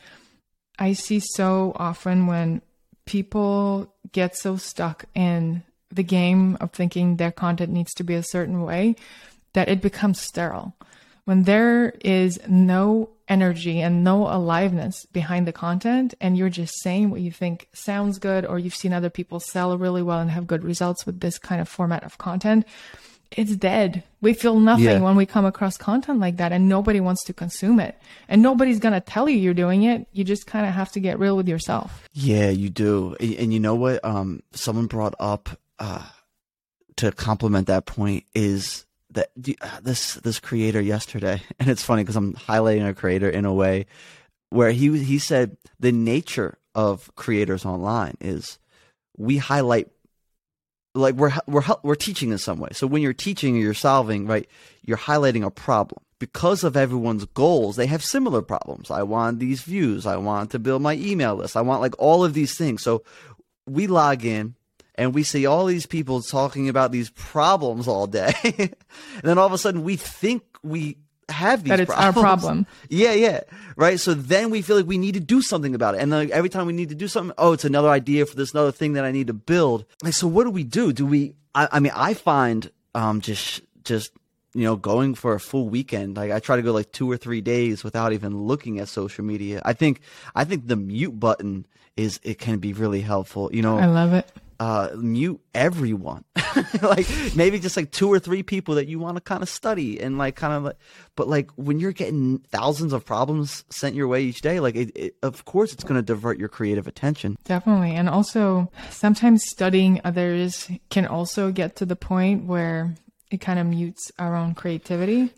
[0.80, 2.62] I see so often when
[3.06, 8.24] people get so stuck in the game of thinking their content needs to be a
[8.24, 8.96] certain way
[9.54, 10.76] that it becomes sterile.
[11.26, 17.10] When there is no energy and no aliveness behind the content and you're just saying
[17.10, 20.46] what you think sounds good or you've seen other people sell really well and have
[20.46, 22.66] good results with this kind of format of content
[23.32, 24.04] it's dead.
[24.22, 25.00] We feel nothing yeah.
[25.02, 28.00] when we come across content like that and nobody wants to consume it.
[28.30, 30.08] And nobody's going to tell you you're doing it.
[30.14, 32.08] You just kind of have to get real with yourself.
[32.14, 33.16] Yeah you do.
[33.20, 34.04] And, and you know what?
[34.06, 36.08] Um someone brought up uh
[36.98, 42.16] to complement that point is that uh, this this creator yesterday, and it's funny because
[42.16, 43.88] I'm highlighting a creator in a way
[44.50, 48.60] where he he said the nature of creators online is
[49.18, 49.90] we highlight
[50.94, 52.70] like we're we're we're teaching in some way.
[52.74, 54.48] So when you're teaching or you're solving, right,
[54.84, 56.02] you're highlighting a problem.
[56.18, 58.90] Because of everyone's goals, they have similar problems.
[58.90, 60.06] I want these views.
[60.06, 61.58] I want to build my email list.
[61.58, 62.82] I want like all of these things.
[62.82, 63.04] So
[63.68, 64.56] we log in,
[64.96, 68.34] and we see all these people talking about these problems all day.
[68.44, 68.76] and
[69.24, 70.98] then all of a sudden we think we
[71.30, 72.18] have these that it's problems.
[72.18, 72.68] our problem.
[72.90, 73.42] Yeah, yeah.
[73.76, 74.00] Right.
[74.00, 76.02] So then we feel like we need to do something about it.
[76.02, 78.54] And then every time we need to do something, oh, it's another idea for this
[78.54, 79.86] another thing that I need to build.
[80.04, 80.94] Like, so what do we do?
[80.94, 84.12] Do we, I, I mean, I find, um, just, just,
[84.54, 86.16] you know, going for a full weekend.
[86.16, 89.26] Like I try to go like two or three days without even looking at social
[89.26, 89.62] media.
[89.66, 90.00] I think,
[90.34, 91.66] I think the mute button
[91.98, 93.50] is, it can be really helpful.
[93.52, 96.24] You know, I love it uh, mute everyone.
[96.82, 100.00] like maybe just like two or three people that you want to kind of study
[100.00, 100.78] and like kind of like,
[101.16, 104.92] but like when you're getting thousands of problems sent your way each day, like it,
[104.96, 107.38] it, of course it's going to divert your creative attention.
[107.44, 107.92] Definitely.
[107.92, 112.96] And also sometimes studying others can also get to the point where
[113.32, 115.34] it kind of mutes our own creativity.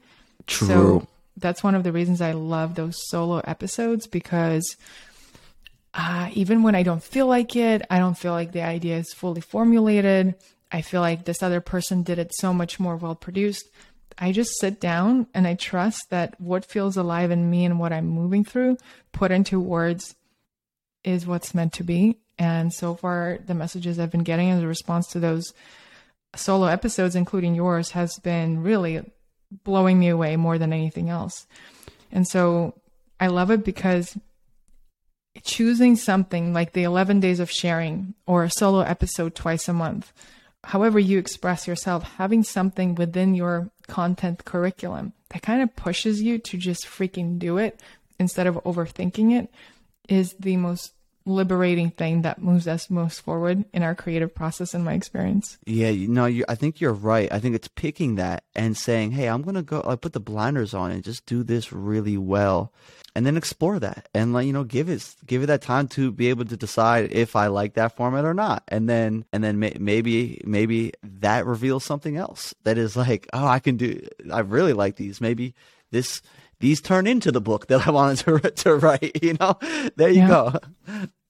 [0.46, 0.68] True.
[0.68, 4.76] So that's one of the reasons I love those solo episodes because
[5.98, 9.14] uh, even when I don't feel like it, I don't feel like the idea is
[9.14, 10.36] fully formulated.
[10.72, 13.68] I feel like this other person did it so much more well produced.
[14.20, 17.94] I just sit down and I trust that what feels alive in me and what
[17.94, 18.78] I'm moving through,
[19.12, 20.16] put into words,
[21.04, 22.20] is what's meant to be.
[22.38, 25.52] And so far, the messages I've been getting as a response to those
[26.36, 29.02] solo episodes, including yours, has been really
[29.64, 31.48] blowing me away more than anything else.
[32.12, 32.76] And so
[33.20, 34.16] I love it because
[35.44, 40.12] choosing something like the 11 days of sharing or a solo episode twice a month,
[40.64, 46.38] however you express yourself, having something within your content curriculum that kind of pushes you
[46.38, 47.82] to just freaking do it
[48.20, 49.50] instead of overthinking it
[50.10, 50.94] is the most
[51.28, 55.58] liberating thing that moves us most forward in our creative process in my experience.
[55.66, 57.32] Yeah you know you, i think you're right.
[57.32, 60.74] I think it's picking that and saying hey i'm gonna go i put the blinders
[60.74, 62.72] on and just do this really well
[63.16, 66.12] and then explore that and like you know give it give it that time to
[66.12, 68.64] be able to decide if I like that format or not.
[68.68, 73.46] And then and then may, maybe maybe that reveals something else that is like oh
[73.46, 75.22] I can do I really like these.
[75.22, 75.54] Maybe
[75.92, 76.22] this
[76.60, 79.58] these turn into the book that I wanted to to write you know?
[79.96, 80.28] There you yeah.
[80.28, 80.60] go.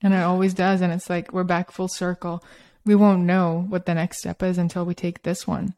[0.02, 2.44] And it always does and it's like we're back full circle.
[2.86, 5.74] We won't know what the next step is until we take this one.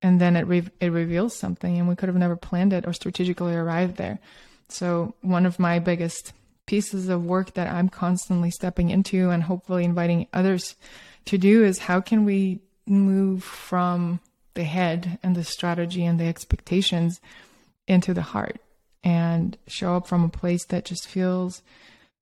[0.00, 2.92] And then it re- it reveals something and we could have never planned it or
[2.92, 4.18] strategically arrived there.
[4.68, 6.32] So one of my biggest
[6.66, 10.76] pieces of work that i'm constantly stepping into and hopefully inviting others
[11.24, 14.20] to do is how can we move from
[14.54, 17.20] the head and the strategy and the expectations
[17.86, 18.58] into the heart
[19.04, 21.62] and show up from a place that just feels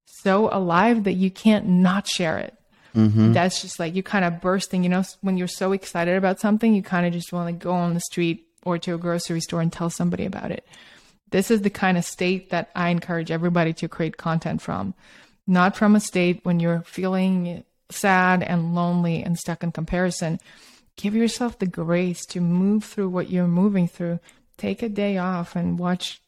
[0.05, 2.55] so alive that you can't not share it
[2.95, 3.33] Mm-hmm.
[3.33, 6.75] That's just like you kind of bursting, you know, when you're so excited about something,
[6.75, 9.61] you kind of just want to go on the street or to a grocery store
[9.61, 10.67] and tell somebody about it.
[11.31, 14.95] This is the kind of state that I encourage everybody to create content from.
[15.47, 20.41] Not from a state when you're feeling sad and lonely and stuck in comparison.
[20.97, 24.19] Give yourself the grace to move through what you're moving through.
[24.59, 26.21] Take a day off and watch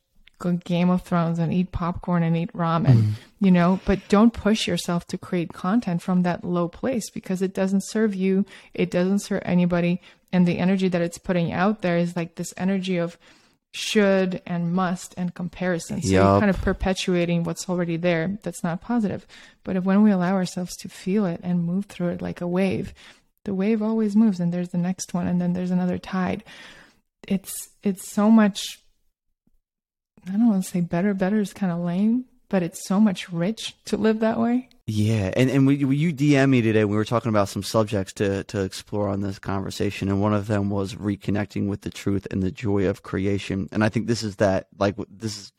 [0.51, 3.12] Game of Thrones and eat popcorn and eat ramen, mm.
[3.40, 7.55] you know, but don't push yourself to create content from that low place because it
[7.55, 8.45] doesn't serve you.
[8.74, 10.01] It doesn't serve anybody.
[10.32, 13.16] And the energy that it's putting out there is like this energy of
[13.72, 16.03] should and must and comparison.
[16.03, 16.22] So yep.
[16.22, 19.26] you're kind of perpetuating what's already there that's not positive.
[19.64, 22.47] But if when we allow ourselves to feel it and move through it like a
[22.47, 22.93] wave,
[23.45, 26.45] the wave always moves and there's the next one and then there's another tide.
[27.26, 28.82] It's it's so much
[30.29, 31.14] I don't want to say better.
[31.14, 34.68] Better is kind of lame, but it's so much rich to live that way.
[34.87, 36.85] Yeah, and and we, you DM me today.
[36.85, 40.49] We were talking about some subjects to to explore on this conversation, and one of
[40.49, 43.68] them was reconnecting with the truth and the joy of creation.
[43.70, 45.53] And I think this is that like this is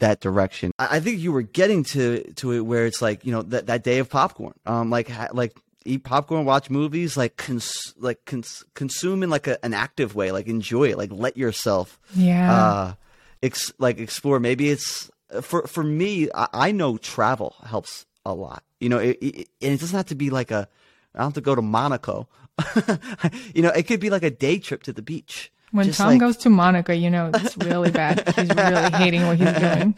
[0.00, 0.72] that direction.
[0.78, 3.66] I, I think you were getting to to it where it's like you know that
[3.66, 5.56] that day of popcorn, um, like ha, like
[5.86, 10.30] eat popcorn, watch movies, like cons- like cons- consume in like a, an active way,
[10.30, 12.52] like enjoy it, like let yourself, yeah.
[12.52, 12.94] Uh,
[13.42, 14.40] ex- like explore.
[14.40, 15.10] Maybe it's
[15.42, 16.28] for for me.
[16.34, 18.62] I, I know travel helps a lot.
[18.80, 20.68] You know, it, it, and it doesn't have to be like a.
[21.14, 22.28] I don't have to go to Monaco.
[23.54, 25.52] you know, it could be like a day trip to the beach.
[25.70, 26.20] When Just Tom like...
[26.20, 28.26] goes to Monaco, you know it's really bad.
[28.36, 29.94] He's really hating what he's doing.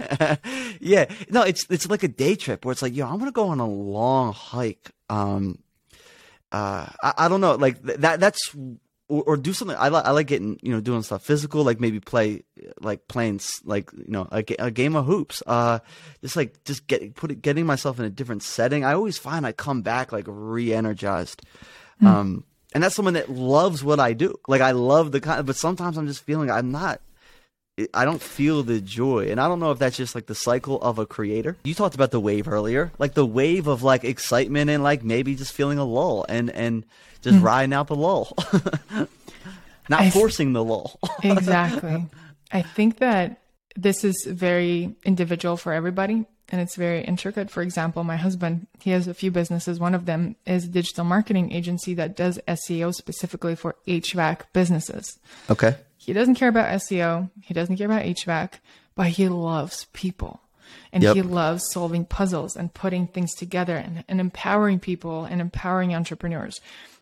[0.80, 3.48] yeah, no, it's it's like a day trip where it's like, yo, I'm gonna go
[3.48, 4.90] on a long hike.
[5.08, 5.58] Um,
[6.50, 8.18] uh, I, I don't know, like that.
[8.18, 8.54] That's
[9.10, 9.76] or, or do something.
[9.78, 12.44] I like I like getting you know doing stuff physical, like maybe play
[12.80, 15.42] like playing like you know a, a game of hoops.
[15.46, 15.80] Uh,
[16.22, 18.84] just like just get put it, getting myself in a different setting.
[18.84, 21.42] I always find I come back like re-energized.
[22.00, 22.06] Mm.
[22.06, 24.38] Um, and that's someone that loves what I do.
[24.46, 27.00] Like I love the kind, but sometimes I'm just feeling I'm not.
[27.94, 30.80] I don't feel the joy, and I don't know if that's just like the cycle
[30.80, 31.56] of a creator.
[31.64, 35.34] You talked about the wave earlier, like the wave of like excitement and like maybe
[35.34, 36.84] just feeling a lull, and and
[37.22, 37.42] just mm.
[37.42, 38.36] riding out the lull,
[39.88, 40.98] not I forcing the lull.
[41.22, 42.06] exactly.
[42.52, 43.40] I think that
[43.76, 47.50] this is very individual for everybody and it's very intricate.
[47.50, 49.78] For example, my husband, he has a few businesses.
[49.78, 55.18] One of them is a digital marketing agency that does SEO specifically for HVAC businesses.
[55.48, 55.76] Okay.
[56.10, 58.54] He doesn't care about SEO, he doesn't care about HVAC,
[58.96, 60.40] but he loves people.
[60.92, 61.14] And yep.
[61.14, 66.60] he loves solving puzzles and putting things together and, and empowering people and empowering entrepreneurs.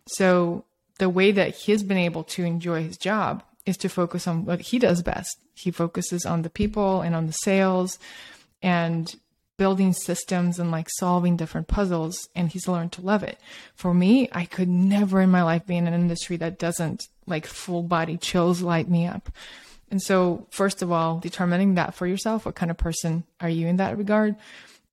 [0.09, 0.63] So
[0.99, 4.61] the way that he's been able to enjoy his job is to focus on what
[4.61, 5.39] he does best.
[5.55, 7.97] He focuses on the people and on the sales
[8.61, 9.11] and
[9.59, 13.37] building systems and like solving different puzzles and he's learned to love it.
[13.75, 17.45] For me, I could never in my life be in an industry that doesn't like
[17.45, 19.29] full body chills light me up.
[19.91, 23.67] And so, first of all, determining that for yourself, what kind of person are you
[23.67, 24.35] in that regard?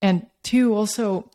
[0.01, 1.31] And two, also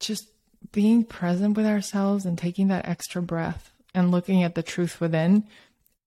[0.00, 0.26] just
[0.72, 5.44] being present with ourselves and taking that extra breath and looking at the truth within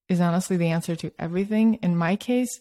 [0.09, 1.75] is honestly the answer to everything.
[1.75, 2.59] In my case,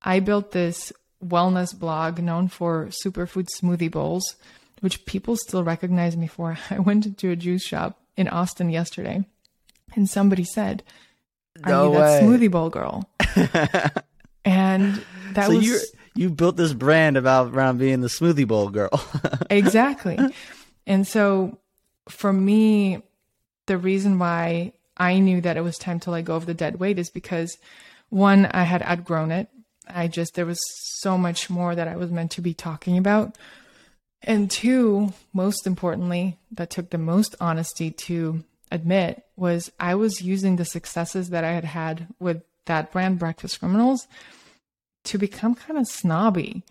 [0.00, 0.92] I built this
[1.24, 4.36] wellness blog known for superfood smoothie bowls,
[4.80, 6.58] which people still recognize me for.
[6.70, 9.24] I went into a juice shop in Austin yesterday
[9.94, 10.82] and somebody said,
[11.64, 13.08] Are no you that smoothie bowl girl?
[14.44, 15.02] and
[15.32, 15.64] that so was.
[15.64, 15.78] You
[16.14, 19.02] you built this brand about around being the smoothie bowl girl.
[19.50, 20.18] exactly.
[20.86, 21.58] And so
[22.08, 23.02] for me,
[23.66, 26.78] the reason why I knew that it was time to let go of the dead
[26.78, 27.56] weight is because
[28.10, 29.48] one, I had outgrown it.
[29.94, 30.60] I just, there was
[31.00, 33.36] so much more that I was meant to be talking about.
[34.22, 40.56] And two, most importantly, that took the most honesty to admit was I was using
[40.56, 44.06] the successes that I had had with that brand, Breakfast Criminals,
[45.04, 46.62] to become kind of snobby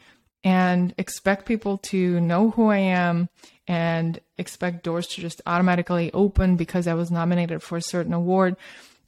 [0.43, 3.30] and expect people to know who I am
[3.67, 8.55] and expect doors to just automatically open because I was nominated for a certain award.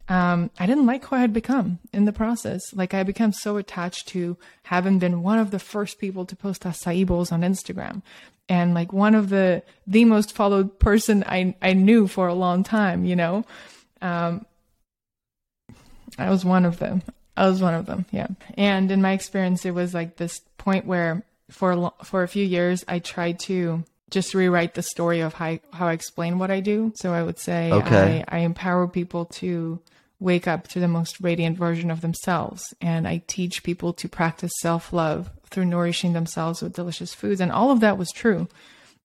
[0.10, 2.74] Um, I didn't like who I had become in the process.
[2.74, 6.64] Like I became so attached to having been one of the first people to post
[6.64, 8.02] acai bowls on Instagram
[8.50, 12.64] and like one of the the most followed person I I knew for a long
[12.64, 13.46] time, you know.
[14.02, 14.46] Um,
[16.18, 17.02] I was one of them.
[17.36, 18.06] I was one of them.
[18.12, 18.28] Yeah.
[18.58, 22.84] And in my experience, it was like this point where for for a few years,
[22.88, 26.94] I tried to just rewrite the story of how, how I explain what I do.
[26.96, 28.24] So I would say Okay.
[28.28, 29.80] I, I empower people to
[30.20, 32.74] wake up to the most radiant version of themselves.
[32.82, 37.42] And I teach people to practice self love through nourishing themselves with delicious foods.
[37.42, 38.48] And all of that was true.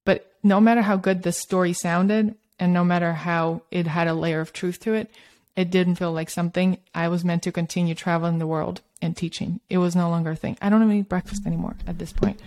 [0.04, 4.14] But no matter how good the story sounded, and no matter how it had a
[4.14, 5.10] layer of truth to it,
[5.56, 9.60] it didn't feel like something I was meant to continue traveling the world and teaching.
[9.68, 10.56] It was no longer a thing.
[10.62, 12.40] I don't even eat breakfast anymore at this point.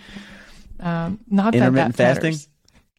[0.80, 2.24] Um, not that that fasting?
[2.24, 2.48] matters.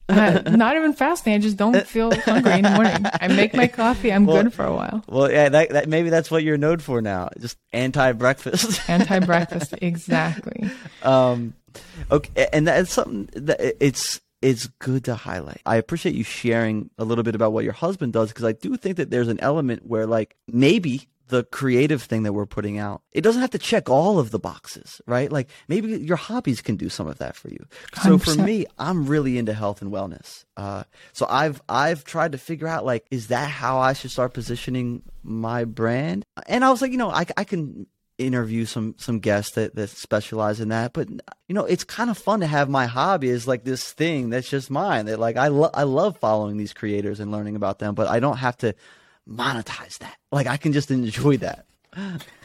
[0.09, 1.33] Uh, not even fasting.
[1.33, 3.05] I just don't feel hungry in the morning.
[3.21, 4.11] I make my coffee.
[4.11, 5.03] I'm Well- good for a while.
[5.07, 7.29] Well, yeah, that, that maybe that's what you're known for now.
[7.39, 8.81] Just anti-breakfast.
[8.89, 9.73] Anti breakfast.
[9.81, 10.69] exactly.
[11.03, 11.53] um,
[12.11, 15.61] okay, and that's something that it's it's good to highlight.
[15.65, 18.75] I appreciate you sharing a little bit about what your husband does because I do
[18.75, 23.01] think that there's an element where like maybe the creative thing that we're putting out
[23.11, 25.31] it doesn't have to check all of the boxes right?
[25.31, 27.65] Like maybe your hobbies can do some of that for you.
[28.03, 28.45] So for 100%.
[28.45, 30.45] me i'm really into health and wellness.
[30.55, 34.35] Uh, so i've i've tried to figure out like is that how i should start
[34.35, 36.23] positioning my brand?
[36.45, 37.87] And i was like you know i, I can
[38.19, 42.17] interview some some guests that, that specialize in that but you know it's kind of
[42.17, 45.47] fun to have my hobby as like this thing that's just mine that like i
[45.47, 48.75] love i love following these creators and learning about them but i don't have to
[49.29, 51.65] monetize that like i can just enjoy that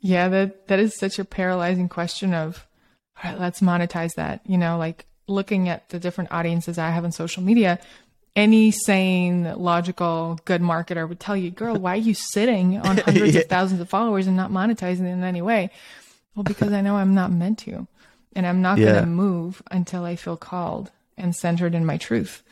[0.02, 2.66] Yeah, that that is such a paralyzing question of
[3.16, 4.42] all right, let's monetize that.
[4.46, 7.80] You know, like looking at the different audiences I have on social media,
[8.36, 13.34] any sane, logical, good marketer would tell you, girl, why are you sitting on hundreds
[13.34, 13.40] Yeah.
[13.40, 15.70] of thousands of followers and not monetizing in any way?
[16.36, 17.88] Well, because I know I'm not meant to.
[18.36, 18.84] And I'm not Yeah.
[18.92, 22.42] going to move until I feel called and centered in my truth.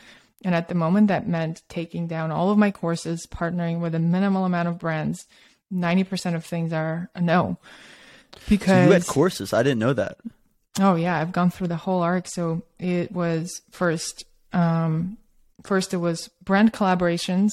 [0.43, 3.99] And at the moment, that meant taking down all of my courses, partnering with a
[3.99, 5.25] minimal amount of brands.
[5.73, 7.57] 90% of things are a no.
[8.47, 10.17] Because so you had courses i didn't know that
[10.79, 12.27] Oh yeah, I've gone through the whole arc.
[12.27, 15.17] So it was first, um,
[15.63, 17.51] first it was brand collaborations.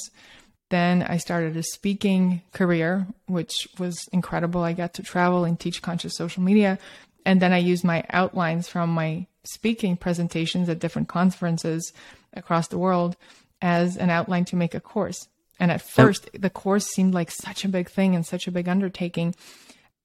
[0.70, 4.62] Then I started a speaking career, which was incredible.
[4.62, 6.78] I got to travel and teach conscious social media.
[7.24, 11.92] And then I used my outlines from my speaking presentations at different conferences
[12.34, 13.16] across the world
[13.62, 15.28] as an outline to make a course.
[15.60, 18.68] And at first, the course seemed like such a big thing and such a big
[18.68, 19.34] undertaking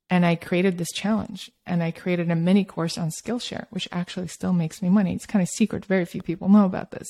[0.09, 4.27] and I created this challenge and I created a mini course on Skillshare, which actually
[4.27, 5.13] still makes me money.
[5.13, 5.85] It's kind of secret.
[5.85, 7.07] Very few people know about this.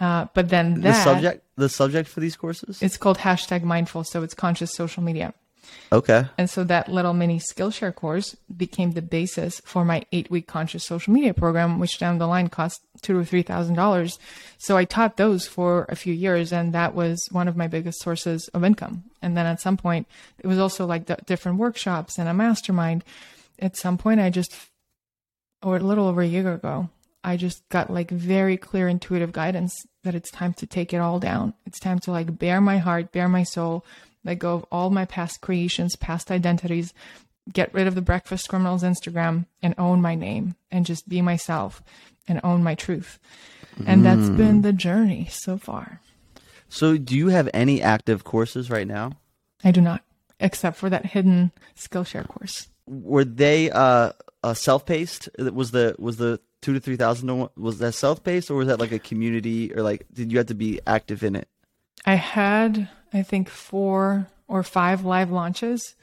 [0.00, 4.04] Uh, but then the subject the subject for these courses it's called hashtag mindful.
[4.04, 5.34] So it's conscious social media.
[5.92, 10.46] Okay And so that little mini Skillshare course became the basis for my eight week
[10.46, 14.18] conscious social media program, which down the line cost two or three thousand dollars.
[14.58, 18.00] So I taught those for a few years, and that was one of my biggest
[18.00, 19.04] sources of income.
[19.22, 20.06] And then at some point,
[20.38, 23.04] it was also like different workshops and a mastermind.
[23.58, 24.54] At some point, I just,
[25.62, 26.90] or a little over a year ago,
[27.24, 31.18] I just got like very clear intuitive guidance that it's time to take it all
[31.18, 31.54] down.
[31.66, 33.84] It's time to like bare my heart, bare my soul,
[34.28, 36.92] let go of all my past creations, past identities,
[37.50, 41.82] get rid of the breakfast criminals Instagram and own my name and just be myself
[42.28, 43.18] and own my truth.
[43.86, 46.02] And that's been the journey so far.
[46.68, 49.12] so do you have any active courses right now
[49.64, 50.02] I do not,
[50.38, 52.68] except for that hidden Skillshare course.
[52.86, 54.12] were they uh,
[54.42, 58.66] uh self-paced was the was the two to three thousand was that self-paced or was
[58.66, 61.48] that like a community or like did you have to be active in it
[62.04, 65.94] I had, I think, four or five live launches,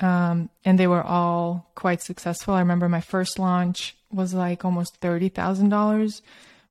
[0.00, 2.54] um, and they were all quite successful.
[2.54, 6.22] I remember my first launch was like almost thirty thousand dollars,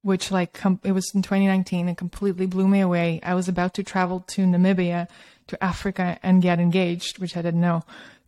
[0.01, 3.19] which like com- it was in 2019 and completely blew me away.
[3.23, 5.07] I was about to travel to Namibia,
[5.47, 7.83] to Africa, and get engaged, which I didn't know.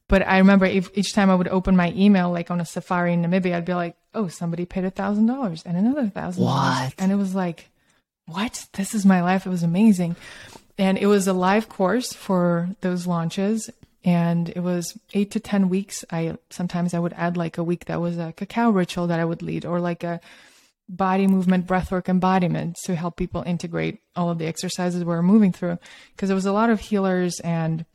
[0.08, 3.14] But I remember if, each time I would open my email, like on a safari
[3.14, 6.86] in Namibia, I'd be like, "Oh, somebody paid a thousand dollars and another thousand dollars,"
[6.86, 6.94] What?
[6.98, 7.70] and it was like
[8.30, 8.68] what?
[8.74, 9.46] This is my life.
[9.46, 10.16] It was amazing.
[10.78, 13.70] And it was a live course for those launches.
[14.06, 16.06] And it was eight to 10 weeks.
[16.12, 19.26] I sometimes I would add like a week that was a cacao ritual that I
[19.26, 20.22] would lead or like a
[20.88, 25.52] body movement, breathwork embodiment to help people integrate all of the exercises we are moving
[25.52, 25.78] through.
[26.16, 27.86] Because there was a lot of healers and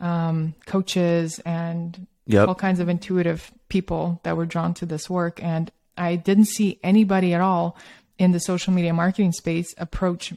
[0.00, 2.48] um, coaches and Yep.
[2.48, 5.40] all kinds of intuitive people that were drawn to this work.
[5.40, 7.76] And I didn't see anybody at all
[8.18, 10.32] in the social media marketing space approach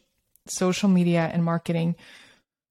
[0.48, 1.96] social media and marketing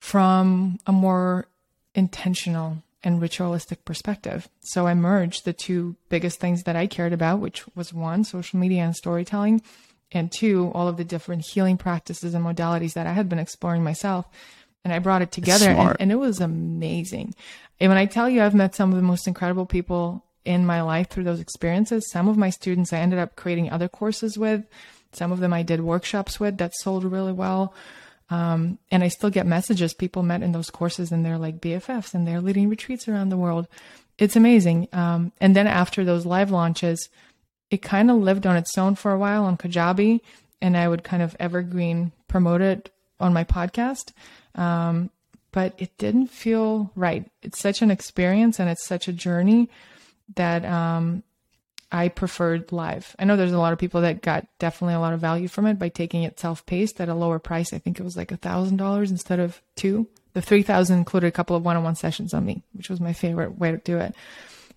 [0.00, 1.46] from a more
[1.94, 4.48] intentional and ritualistic perspective.
[4.61, 8.59] So I merged the two biggest things that I cared about, which was one, social
[8.59, 9.62] media and storytelling,
[10.11, 13.84] and two, all of the different healing practices and modalities that I had been exploring
[13.84, 14.26] myself.
[14.84, 17.34] And I brought it together and, and it was amazing.
[17.80, 20.80] And when I tell you I've met some of the most incredible people in my
[20.82, 24.64] life through those experiences, some of my students I ended up creating other courses with.
[25.12, 27.74] Some of them I did workshops with that sold really well.
[28.30, 32.12] Um, and I still get messages people met in those courses and they're like BFFs
[32.12, 33.66] and they're leading retreats around the world.
[34.18, 34.88] It's amazing.
[34.92, 37.09] Um, and then after those live launches,
[37.70, 40.20] it kind of lived on its own for a while on Kajabi
[40.61, 42.90] and I would kind of evergreen promote it
[43.20, 44.12] on my podcast.
[44.54, 45.11] Um,
[45.52, 47.30] but it didn't feel right.
[47.42, 49.70] It's such an experience and it's such a journey
[50.34, 51.22] that um,
[51.91, 53.16] I preferred live.
[53.18, 55.66] I know there's a lot of people that got definitely a lot of value from
[55.66, 57.72] it by taking it self paced at a lower price.
[57.72, 60.07] I think it was like a thousand dollars instead of two.
[60.34, 63.01] The three thousand included a couple of one on one sessions on me, which was
[63.01, 64.14] my favorite way to do it.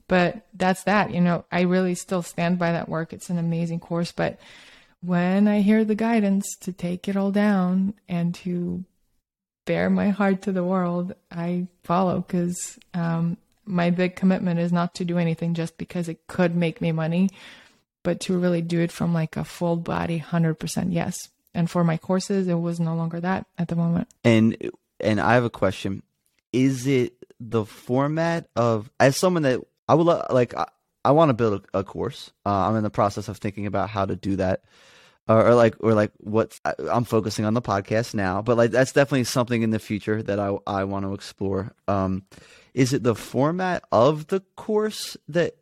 [0.07, 1.13] But that's that.
[1.13, 3.13] You know, I really still stand by that work.
[3.13, 4.11] It's an amazing course.
[4.11, 4.39] But
[5.01, 8.85] when I hear the guidance to take it all down and to
[9.65, 14.95] bare my heart to the world, I follow because um, my big commitment is not
[14.95, 17.29] to do anything just because it could make me money,
[18.03, 21.29] but to really do it from like a full body, 100% yes.
[21.53, 24.07] And for my courses, it was no longer that at the moment.
[24.23, 24.57] And
[24.99, 26.01] and I have a question:
[26.53, 29.59] Is it the format of as someone that
[29.89, 30.55] I would like?
[30.55, 30.67] I,
[31.03, 32.31] I want to build a, a course.
[32.45, 34.61] Uh, I'm in the process of thinking about how to do that
[35.27, 38.91] or, or like or like what I'm focusing on the podcast now, but like that's
[38.91, 41.73] definitely something in the future that I I want to explore.
[41.87, 42.23] Um,
[42.73, 45.55] is it the format of the course that,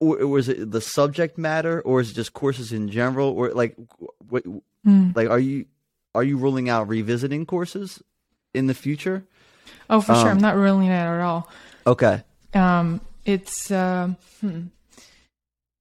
[0.00, 3.76] or, is it the subject matter, or is it just courses in general, or like
[4.28, 4.44] what
[4.86, 5.14] mm.
[5.14, 5.66] like are you
[6.14, 8.02] are you ruling out revisiting courses
[8.52, 9.24] in the future?
[9.88, 11.48] Oh, for um, sure, I'm not ruling it out at all.
[11.86, 12.22] Okay.
[12.54, 14.62] Um, it's uh, hmm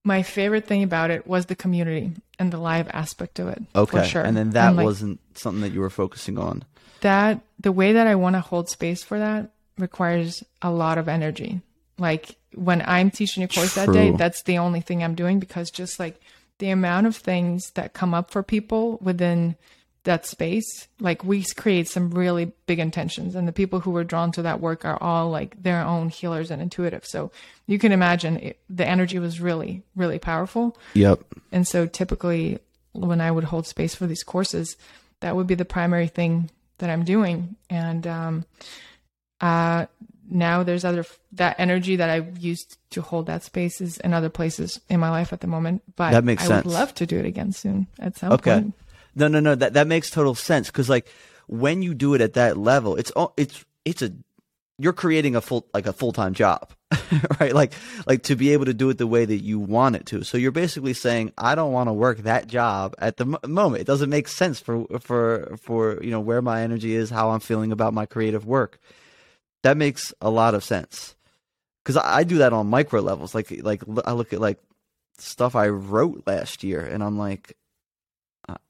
[0.04, 3.62] my favorite thing about it was the community and the live aspect of it.
[3.76, 4.08] Okay.
[4.08, 4.24] sure.
[4.24, 6.64] And then that and like, wasn't something that you were focusing on.
[7.02, 9.52] That the way that I want to hold space for that
[9.82, 11.62] requires a lot of energy.
[11.98, 13.86] Like when I'm teaching a course True.
[13.86, 16.20] that day, that's the only thing I'm doing because just like
[16.60, 19.56] the amount of things that come up for people within
[20.04, 24.32] that space like we create some really big intentions and the people who were drawn
[24.32, 27.32] to that work are all like their own healers and intuitive so
[27.68, 31.20] you can imagine it, the energy was really really powerful yep
[31.52, 32.58] and so typically
[32.94, 34.76] when i would hold space for these courses
[35.20, 38.44] that would be the primary thing that i'm doing and um
[39.42, 39.86] uh
[40.30, 44.30] now there's other that energy that I've used to hold that space is in other
[44.30, 46.66] places in my life at the moment but that makes i sense.
[46.66, 48.62] would love to do it again soon at some okay.
[48.62, 48.74] point
[49.16, 49.56] no, no, no.
[49.56, 51.08] That that makes total sense because like
[51.48, 54.12] when you do it at that level, it's all it's it's a
[54.78, 56.72] you're creating a full like a full time job,
[57.40, 57.54] right?
[57.54, 57.74] Like
[58.08, 60.24] like to be able to do it the way that you want it to.
[60.24, 63.82] So you're basically saying, I don't want to work that job at the moment.
[63.82, 67.42] It doesn't make sense for for for you know where my energy is, how I'm
[67.42, 68.80] feeling about my creative work.
[69.64, 71.16] That makes a lot of sense
[71.84, 73.36] because I, I do that on micro levels.
[73.36, 74.60] Like like I look at like
[75.18, 77.56] stuff I wrote last year, and I'm like,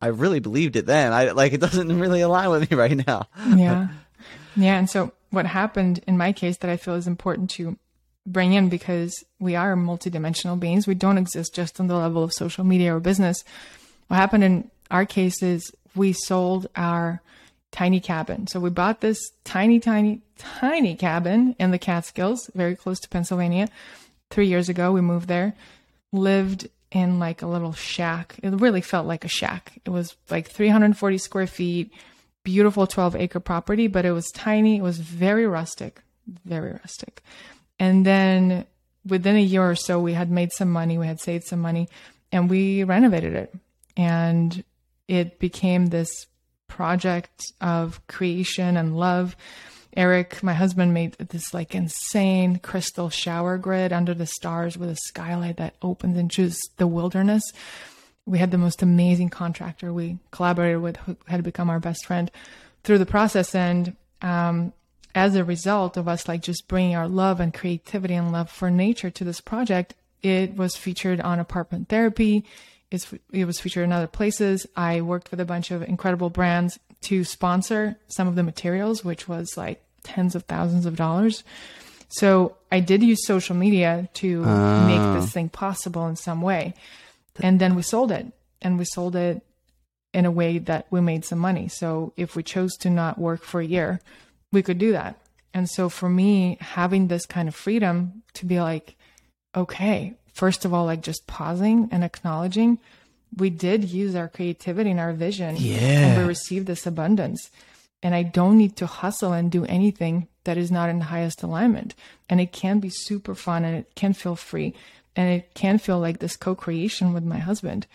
[0.02, 1.14] I really believed it then.
[1.14, 3.28] I like it doesn't really align with me right now.
[3.56, 3.89] yeah.
[4.56, 4.78] Yeah.
[4.78, 7.78] And so what happened in my case that I feel is important to
[8.26, 10.88] bring in because we are multidimensional beings.
[10.88, 13.44] We don't exist just on the level of social media or business.
[14.08, 17.22] What happened in our case is we sold our
[17.72, 18.48] tiny cabin.
[18.48, 23.70] So we bought this tiny, tiny, tiny cabin in the Catskills, very close to Pennsylvania.
[24.30, 25.54] Three years ago, we moved there,
[26.12, 28.36] lived in like a little shack.
[28.44, 29.80] It really felt like a shack.
[29.86, 31.92] It was like 340 square feet,
[32.44, 34.78] beautiful 12 acre property, but it was tiny.
[34.78, 36.02] It was very rustic,
[36.46, 37.24] very rustic.
[37.80, 38.66] And then
[39.08, 41.88] within a year or so, we had made some money, we had saved some money,
[42.32, 43.54] and we renovated it.
[43.98, 44.64] And
[45.08, 46.28] it became this
[46.72, 49.36] project of creation and love
[49.96, 54.96] Eric, my husband, made this like insane crystal shower grid under the stars with a
[54.96, 57.44] skylight that opens into the wilderness.
[58.26, 62.32] We had the most amazing contractor we collaborated with who had become our best friend
[62.84, 63.54] through the process.
[63.54, 64.72] And um,
[65.14, 68.72] as a result of us like just bringing our love and creativity and love for
[68.72, 69.94] nature to this project,
[70.24, 72.46] it was featured on apartment therapy.
[72.92, 74.68] It's, it was featured in other places.
[74.76, 79.28] I worked with a bunch of incredible brands to sponsor some of the materials, which
[79.28, 81.44] was like tens of thousands of dollars.
[82.10, 84.86] So I did use social media to uh.
[84.86, 86.74] make this thing possible in some way.
[87.39, 88.28] And then we sold it
[88.62, 89.42] and we sold it
[90.14, 91.70] in a way that we made some money.
[91.70, 94.02] So if we chose to not work for a year,
[94.52, 95.18] we could do that.
[95.54, 98.96] And so for me, having this kind of freedom to be like,
[99.56, 102.80] okay, first of all, like just pausing and acknowledging
[103.38, 105.56] we did use our creativity and our vision.
[105.58, 105.80] Yeah.
[105.80, 107.50] And we received this abundance.
[108.04, 111.44] and I don't need to hustle and do anything that is not in the highest
[111.44, 111.94] alignment.
[112.30, 114.74] And it can be super fun and it can feel free
[115.16, 117.86] and it can feel like this co-creation with my husband.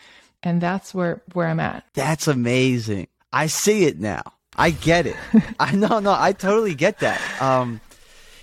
[0.42, 1.84] And that's where where I'm at.
[1.94, 3.08] That's amazing.
[3.32, 4.22] I see it now.
[4.56, 5.16] I get it.
[5.60, 7.20] I know, no, I totally get that.
[7.42, 7.80] Um,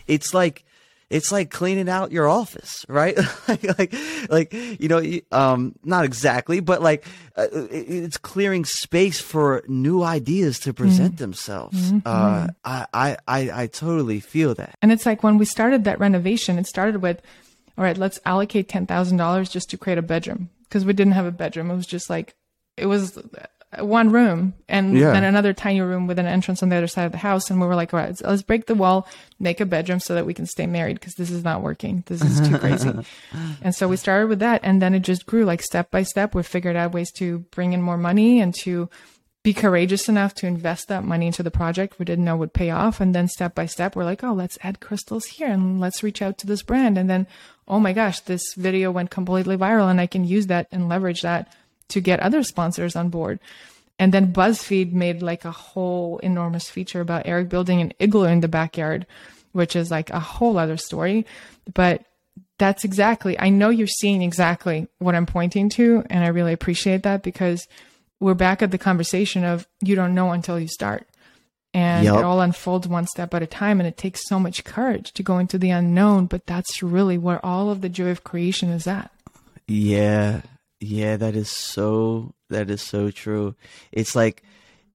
[0.06, 0.66] it's like
[1.14, 3.16] it's like cleaning out your office, right?
[3.48, 3.96] like, like,
[4.30, 5.02] like, you know,
[5.32, 7.06] um, not exactly, but like,
[7.36, 11.24] uh, it's clearing space for new ideas to present mm-hmm.
[11.24, 11.92] themselves.
[11.92, 12.00] Mm-hmm.
[12.06, 14.76] Uh, I, I, I, I totally feel that.
[14.82, 17.22] And it's like when we started that renovation, it started with,
[17.78, 21.14] all right, let's allocate ten thousand dollars just to create a bedroom because we didn't
[21.14, 21.70] have a bedroom.
[21.70, 22.36] It was just like
[22.78, 23.18] it was
[23.80, 25.12] one room and yeah.
[25.12, 27.50] then another tiny room with an entrance on the other side of the house.
[27.50, 29.08] And we were like, all right, let's break the wall,
[29.40, 32.04] make a bedroom so that we can stay married because this is not working.
[32.08, 32.92] This is too crazy.
[33.62, 34.62] and so we started with that.
[34.64, 36.36] And then it just grew like step by step.
[36.36, 38.90] We figured out ways to bring in more money and to
[39.44, 42.70] be courageous enough to invest that money into the project we didn't know would pay
[42.70, 43.02] off.
[43.02, 46.22] And then step by step, we're like, oh, let's add crystals here and let's reach
[46.22, 46.98] out to this brand.
[46.98, 47.28] And then,
[47.68, 51.24] oh my gosh, this video went completely viral and I can use that and leverage
[51.24, 51.54] that
[51.94, 53.40] to get other sponsors on board.
[54.00, 58.42] And then BuzzFeed made like a whole enormous feature about Eric building an igloo in
[58.42, 59.06] the backyard,
[59.52, 61.26] which is like a whole other story.
[61.72, 62.04] But
[62.58, 66.04] that's exactly, I know you're seeing exactly what I'm pointing to.
[66.10, 67.68] And I really appreciate that because
[68.20, 71.08] we're back at the conversation of you don't know until you start.
[71.76, 72.16] And yep.
[72.16, 73.80] it all unfolds one step at a time.
[73.80, 76.26] And it takes so much courage to go into the unknown.
[76.26, 79.12] But that's really where all of the joy of creation is at.
[79.68, 80.42] Yeah.
[80.86, 83.56] Yeah, that is so that is so true.
[83.94, 84.44] It's like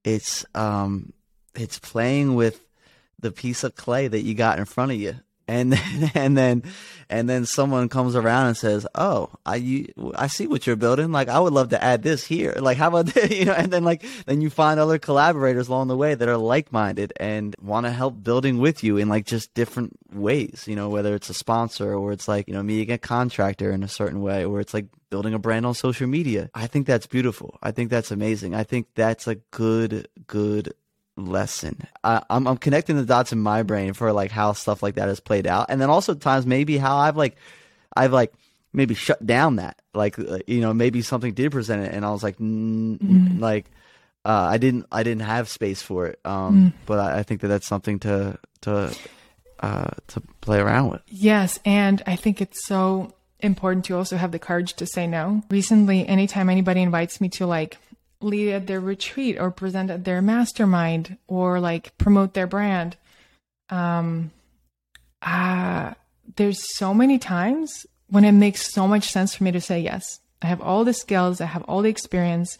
[0.05, 1.15] it's um
[1.55, 2.61] it's playing with
[3.19, 5.19] the piece of clay that you got in front of you
[5.49, 6.63] and then and then
[7.11, 11.11] and then someone comes around and says, "Oh, I you, I see what you're building.
[11.11, 12.55] Like, I would love to add this here.
[12.69, 13.31] Like, how about this?
[13.39, 16.37] You know?" And then like then you find other collaborators along the way that are
[16.37, 20.65] like minded and want to help building with you in like just different ways.
[20.67, 23.83] You know, whether it's a sponsor or it's like you know meeting a contractor in
[23.83, 26.51] a certain way, or it's like building a brand on social media.
[26.55, 27.59] I think that's beautiful.
[27.63, 28.55] I think that's amazing.
[28.55, 30.75] I think that's a good good
[31.19, 31.87] lesson.
[32.05, 35.09] I, I'm I'm connecting the dots in my brain for like how stuff like that
[35.09, 37.37] has played out, and then also times maybe how I've like
[37.97, 38.33] I've like
[38.73, 42.11] maybe shut down that like uh, you know maybe something did present it, and I
[42.11, 43.41] was like mm, mm.
[43.41, 43.67] like
[44.25, 46.21] uh, I didn't I didn't have space for it.
[46.25, 46.73] Um, mm.
[46.87, 48.97] But I, I, think that that's something to to
[49.61, 51.03] uh, to play around with.
[51.09, 55.43] Yes, and I think it's so important to also have the courage to say no.
[55.51, 57.79] Recently, anytime anybody invites me to like
[58.21, 62.97] lead at their retreat or present at their mastermind or like promote their brand.
[63.71, 64.33] Um,
[65.23, 65.95] uh,
[66.37, 70.21] there's so many times when it makes so much sense for me to say yes.
[70.43, 72.59] I have all the skills, I have all the experience,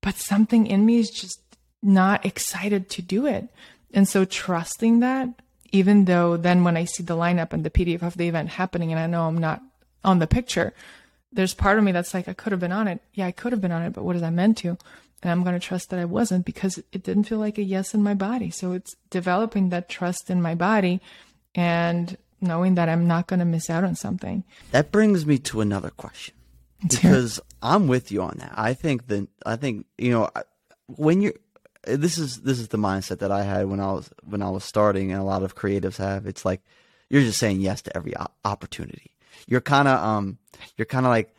[0.00, 1.40] but something in me is just
[1.82, 3.48] not excited to do it.
[3.94, 5.28] And so trusting that,
[5.70, 8.92] even though then when I see the lineup and the PDF of the event happening
[8.92, 9.62] and I know I'm not
[10.04, 10.72] on the picture,
[11.32, 13.00] there's part of me that's like, I could have been on it.
[13.14, 14.76] Yeah, I could have been on it, but what is I meant to?
[15.22, 17.94] And I'm going to trust that I wasn't because it didn't feel like a yes
[17.94, 18.50] in my body.
[18.50, 21.00] So it's developing that trust in my body
[21.54, 24.44] and knowing that I'm not going to miss out on something.
[24.72, 26.34] That brings me to another question
[26.88, 28.52] because I'm with you on that.
[28.56, 30.28] I think that, I think, you know,
[30.86, 31.34] when you're,
[31.84, 34.62] this is this is the mindset that I had when I was when I was
[34.62, 36.26] starting, and a lot of creatives have.
[36.26, 36.62] It's like
[37.10, 38.14] you're just saying yes to every
[38.44, 39.11] opportunity
[39.46, 40.38] you're kind of um
[40.76, 41.34] you're kind of like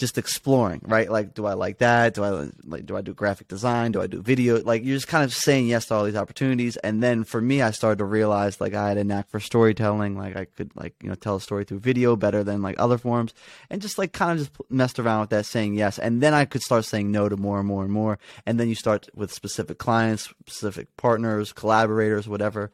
[0.00, 1.10] just exploring, right?
[1.10, 2.14] Like, do I like that?
[2.14, 2.86] Do I like?
[2.86, 3.92] Do I do graphic design?
[3.92, 4.60] Do I do video?
[4.62, 6.78] Like, you're just kind of saying yes to all these opportunities.
[6.78, 10.16] And then for me, I started to realize like I had a knack for storytelling.
[10.16, 12.96] Like, I could like you know tell a story through video better than like other
[12.96, 13.34] forms,
[13.68, 15.98] and just like kind of just messed around with that, saying yes.
[15.98, 18.18] And then I could start saying no to more and more and more.
[18.46, 22.72] And then you start with specific clients, specific partners, collaborators, whatever.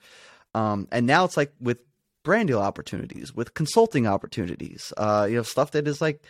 [0.55, 1.81] Um, and now it's like with
[2.27, 6.24] brand deal opportunities, with consulting opportunities, uh, you know, stuff that is like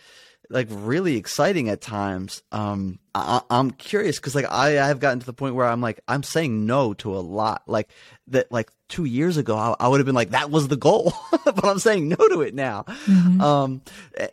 [0.47, 2.43] like really exciting at times.
[2.51, 5.99] Um, I, am curious because like I I've gotten to the point where I'm like
[6.07, 7.63] I'm saying no to a lot.
[7.65, 7.89] Like
[8.27, 11.13] that like two years ago I, I would have been like that was the goal,
[11.43, 12.83] but I'm saying no to it now.
[12.83, 13.41] Mm-hmm.
[13.41, 13.81] Um,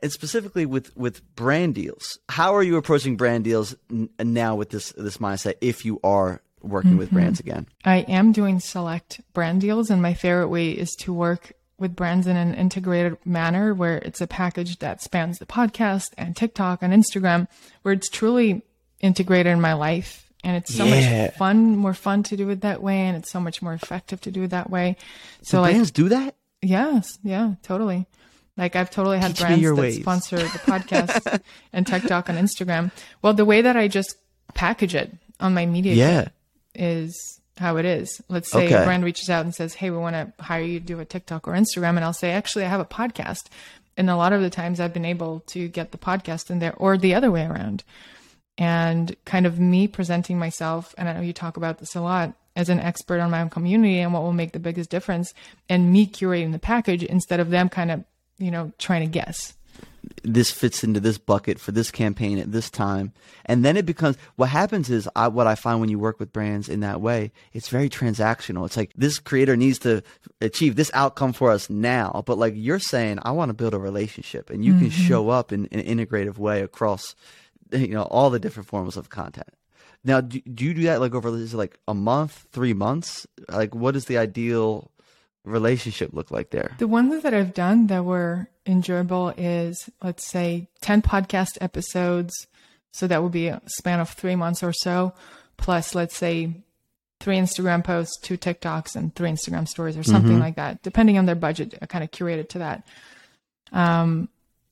[0.02, 4.68] and specifically with with brand deals, how are you approaching brand deals n- now with
[4.68, 5.54] this this mindset?
[5.62, 6.98] If you are working mm-hmm.
[6.98, 7.66] with brands again?
[7.84, 12.26] I am doing select brand deals, and my favorite way is to work with brands
[12.26, 16.92] in an integrated manner where it's a package that spans the podcast and TikTok and
[16.92, 17.48] Instagram,
[17.82, 18.62] where it's truly
[19.00, 20.30] integrated in my life.
[20.42, 21.26] And it's so yeah.
[21.26, 24.20] much fun, more fun to do it that way, and it's so much more effective
[24.22, 24.96] to do it that way.
[25.42, 26.36] So, like, brands do that?
[26.60, 28.06] Yes, yeah, totally.
[28.56, 30.00] Like I've totally had Teach brands that ways.
[30.00, 31.40] sponsor the podcast
[31.72, 32.92] and TikTok and Instagram.
[33.20, 34.16] Well, the way that I just
[34.54, 36.28] package it on my media yeah
[36.74, 38.20] is how it is.
[38.28, 38.82] Let's say Okay.
[38.82, 41.04] a brand reaches out and says, Hey, we want to hire you to do a
[41.04, 41.90] TikTok or Instagram.
[41.96, 43.44] And I'll say, Actually, I have a podcast.
[43.96, 46.74] And a lot of the times I've been able to get the podcast in there
[46.76, 47.84] or the other way around.
[48.58, 52.34] And kind of me presenting myself, and I know you talk about this a lot,
[52.56, 55.34] as an expert on my own community and what will make the biggest difference,
[55.68, 58.04] and me curating the package instead of them kind of,
[58.38, 59.54] you know, trying to guess.
[60.22, 63.12] This fits into this bucket for this campaign at this time.
[63.46, 66.32] And then it becomes what happens is I, what i find when you work with
[66.32, 68.66] brands in that way it's very transactional.
[68.66, 70.02] It's like this creator needs to
[70.40, 72.22] achieve this outcome for us now.
[72.26, 75.08] But like you're saying i want to build a relationship and you can mm-hmm.
[75.08, 77.14] show up in, in an integrative way across
[77.72, 79.50] you know all the different forms of content.
[80.04, 83.26] Now do, do you do that like over is it like a month three months?
[83.48, 84.90] Like what is the ideal
[85.44, 90.68] relationship look like there The ones that I've done that were enjoyable is, let's say,
[90.80, 92.32] 10 podcast episodes.
[92.92, 95.12] So that would be a span of three months or so,
[95.56, 96.54] plus, let's say,
[97.20, 101.26] three Instagram posts, two TikToks, and three Instagram stories or something like that, depending on
[101.26, 101.74] their budget.
[101.82, 102.86] I kind of curated to that.
[103.72, 104.28] Um,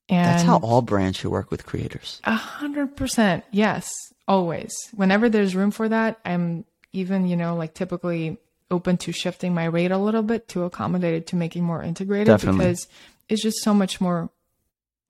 [0.08, 3.44] and that's how all brands should work with creators a hundred percent.
[3.50, 3.90] Yes.
[4.28, 4.72] Always.
[4.94, 8.38] Whenever there's room for that, I'm even, you know, like typically
[8.72, 11.82] open to shifting my rate a little bit to accommodate it to make it more
[11.82, 12.58] integrated Definitely.
[12.58, 12.88] because
[13.28, 14.30] it's just so much more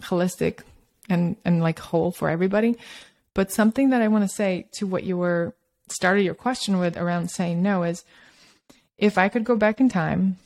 [0.03, 0.61] holistic
[1.09, 2.77] and, and like whole for everybody.
[3.35, 5.55] But something that I want to say to what you were
[5.89, 8.05] started your question with around saying no is
[8.99, 10.37] if I could go back in time,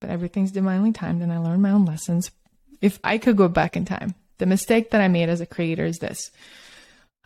[0.00, 2.30] but everything's divinely timed and I learned my own lessons.
[2.80, 5.84] If I could go back in time, the mistake that I made as a creator
[5.84, 6.30] is this.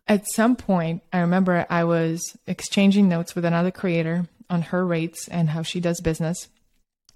[0.07, 5.29] At some point, I remember I was exchanging notes with another creator on her rates
[5.29, 6.49] and how she does business.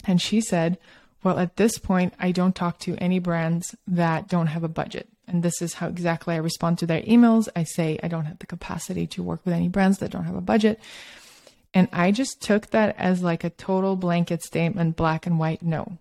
[0.05, 0.79] And she said,
[1.23, 5.09] Well, at this point, I don't talk to any brands that don't have a budget.
[5.27, 7.49] And this is how exactly I respond to their emails.
[7.55, 10.37] I say, I don't have the capacity to work with any brands that don't have
[10.37, 10.81] a budget.
[11.73, 15.99] And I just took that as like a total blanket statement, black and white, no.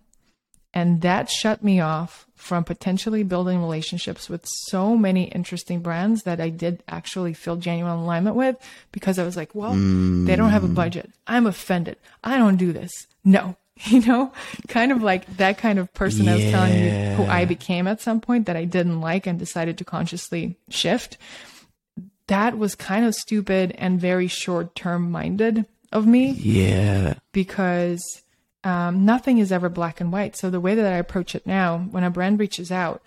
[0.72, 6.40] And that shut me off from potentially building relationships with so many interesting brands that
[6.40, 8.56] I did actually feel genuine alignment with
[8.92, 10.74] because I was like, well, they don't have a hmm.
[10.74, 11.10] budget.
[11.26, 11.96] I'm offended.
[12.24, 12.90] I don't do this.
[13.24, 13.56] No.
[13.86, 14.30] You know,
[14.68, 18.02] kind of like that kind of person I was telling you who I became at
[18.02, 21.16] some point that I didn't like and decided to consciously shift.
[22.26, 28.22] That was kind of stupid and very short term minded of me yeah because
[28.64, 30.36] um, nothing is ever black and white.
[30.36, 33.02] So the way that I approach it now, when a brand reaches out,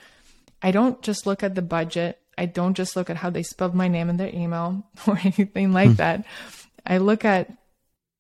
[0.62, 2.20] I don't just look at the budget.
[2.38, 5.74] I don't just look at how they spelled my name in their email or anything
[5.74, 6.26] like that.
[6.86, 7.52] I look at,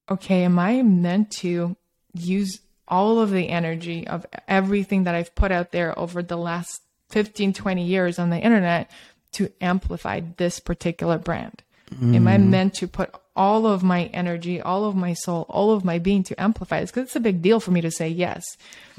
[0.09, 1.75] okay, am I meant to
[2.13, 6.81] use all of the energy of everything that I've put out there over the last
[7.09, 8.91] 15, 20 years on the internet
[9.33, 11.63] to amplify this particular brand?
[12.01, 12.47] Am I mm.
[12.47, 16.23] meant to put all of my energy, all of my soul, all of my being
[16.23, 16.91] to amplify this?
[16.91, 18.43] Because it's a big deal for me to say yes.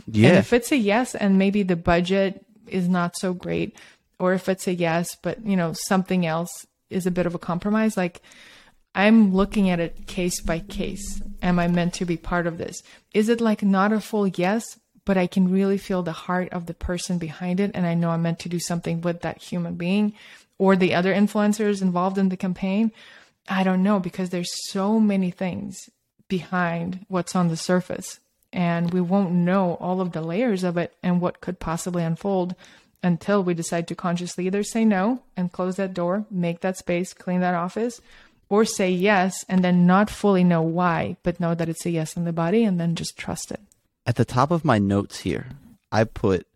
[0.07, 0.31] Yeah.
[0.31, 3.77] And if it's a yes and maybe the budget is not so great,
[4.19, 7.39] or if it's a yes, but you know, something else is a bit of a
[7.39, 8.23] compromise, like
[8.95, 11.23] I'm looking at it case by case.
[11.43, 12.83] Am I meant to be part of this?
[13.13, 16.67] Is it like not a full yes, but I can really feel the heart of
[16.67, 19.75] the person behind it and I know I'm meant to do something with that human
[19.75, 20.15] being
[20.59, 22.93] or the other influencers involved in the campaign?
[23.49, 25.91] I don't know because there's so many things
[26.29, 28.21] behind what's on the surface
[28.53, 32.55] and we won't know all of the layers of it and what could possibly unfold
[33.03, 37.13] until we decide to consciously either say no and close that door, make that space,
[37.13, 38.01] clean that office,
[38.49, 42.17] or say yes and then not fully know why, but know that it's a yes
[42.17, 43.61] in the body and then just trust it.
[44.07, 45.49] at the top of my notes here,
[45.91, 46.47] I put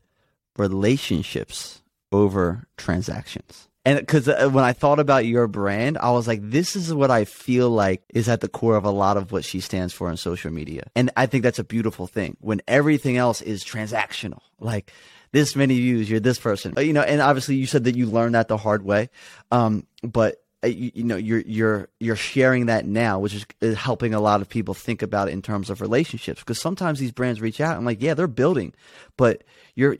[0.57, 1.82] relationships
[2.12, 3.68] over transactions.
[3.89, 7.24] And because when I thought about your brand, I was like, this is what I
[7.24, 10.18] feel like is at the core of a lot of what she stands for on
[10.18, 10.91] social media.
[10.95, 14.41] And I think that's a beautiful thing when everything else is transactional.
[14.61, 14.93] Like,
[15.32, 16.74] this many views, you're this person.
[16.76, 19.09] Uh, You know, and obviously you said that you learned that the hard way.
[19.51, 23.76] Um, but uh, you, you know you're you're you're sharing that now which is, is
[23.76, 27.12] helping a lot of people think about it in terms of relationships because sometimes these
[27.12, 28.74] brands reach out and like yeah they're building
[29.16, 29.45] but
[29.76, 29.97] you're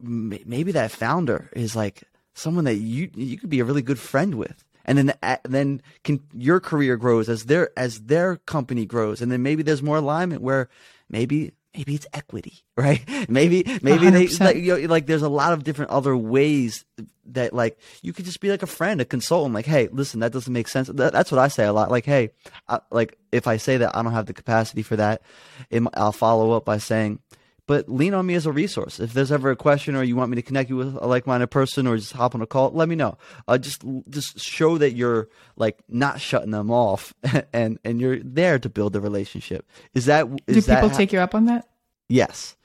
[0.00, 2.02] maybe that founder is like
[2.40, 4.64] someone that you you could be a really good friend with.
[4.84, 9.20] And then uh, then can your career grows as their as their company grows.
[9.20, 10.68] And then maybe there's more alignment where
[11.08, 13.04] maybe maybe it's equity right?
[13.28, 14.40] Maybe maybe they 100%.
[14.40, 16.84] like, you know, like there's a lot of different other ways
[17.26, 20.32] that like you could just be like a friend a consultant like hey listen that
[20.32, 20.88] doesn't make sense.
[20.88, 21.90] That, that's what i say a lot.
[21.90, 22.30] Like hey
[22.68, 25.22] I, like if i say that i don't have the capacity for that
[25.68, 27.20] it, i'll follow up by saying
[27.70, 28.98] but lean on me as a resource.
[28.98, 31.52] If there's ever a question or you want me to connect you with a like-minded
[31.52, 33.16] person or just hop on a call, let me know.
[33.46, 37.14] Uh, just just show that you're like not shutting them off
[37.52, 39.64] and and you're there to build the relationship.
[39.94, 41.68] Is that is Do people that take you up on that?
[42.08, 42.56] Yes.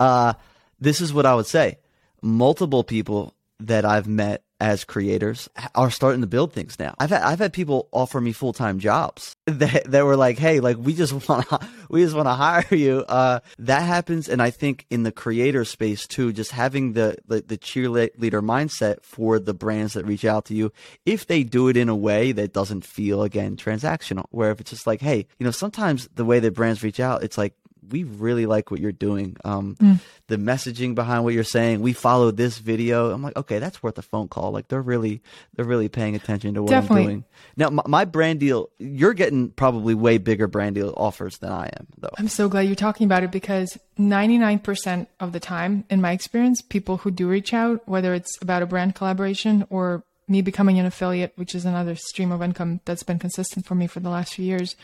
[0.00, 0.32] Uh,
[0.80, 1.76] this is what I would say.
[2.22, 6.94] Multiple people that I've met as creators are starting to build things now.
[6.98, 10.60] I've had I've had people offer me full time jobs that that were like, hey,
[10.60, 13.04] like we just want to we just want to hire you.
[13.08, 17.42] Uh, that happens, and I think in the creator space too, just having the, the
[17.42, 20.72] the cheerleader mindset for the brands that reach out to you,
[21.04, 24.70] if they do it in a way that doesn't feel again transactional, where if it's
[24.70, 27.54] just like, hey, you know, sometimes the way that brands reach out, it's like
[27.90, 29.36] we really like what you're doing.
[29.44, 30.00] Um, mm.
[30.28, 31.80] The messaging behind what you're saying.
[31.80, 33.10] We followed this video.
[33.10, 34.52] I'm like, okay, that's worth a phone call.
[34.52, 35.22] Like they're really,
[35.54, 37.02] they're really paying attention to what Definitely.
[37.02, 37.24] I'm doing.
[37.56, 41.66] Now, my, my, brand deal, you're getting probably way bigger brand deal offers than I
[41.78, 42.10] am, though.
[42.18, 46.62] I'm so glad you're talking about it because 99% of the time, in my experience,
[46.62, 50.86] people who do reach out, whether it's about a brand collaboration or me becoming an
[50.86, 54.34] affiliate, which is another stream of income that's been consistent for me for the last
[54.34, 54.76] few years,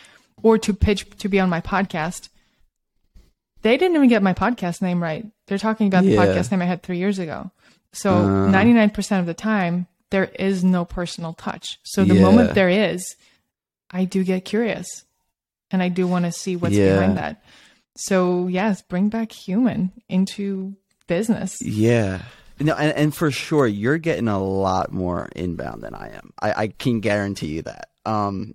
[0.43, 2.29] or to pitch to be on my podcast
[3.63, 5.27] they didn't even get my podcast name right.
[5.47, 7.51] They're talking about the podcast name I had three years ago.
[7.93, 11.79] So uh, 99% of the time, there is no personal touch.
[11.83, 12.23] So the yeah.
[12.23, 13.17] moment there is,
[13.91, 15.05] I do get curious
[15.71, 16.95] and I do want to see what's yeah.
[16.95, 17.43] behind that.
[17.97, 20.75] So, yes, bring back human into
[21.07, 21.61] business.
[21.61, 22.23] Yeah.
[22.59, 26.33] No, and, and for sure, you're getting a lot more inbound than I am.
[26.41, 27.91] I, I can guarantee you that.
[28.05, 28.55] Um,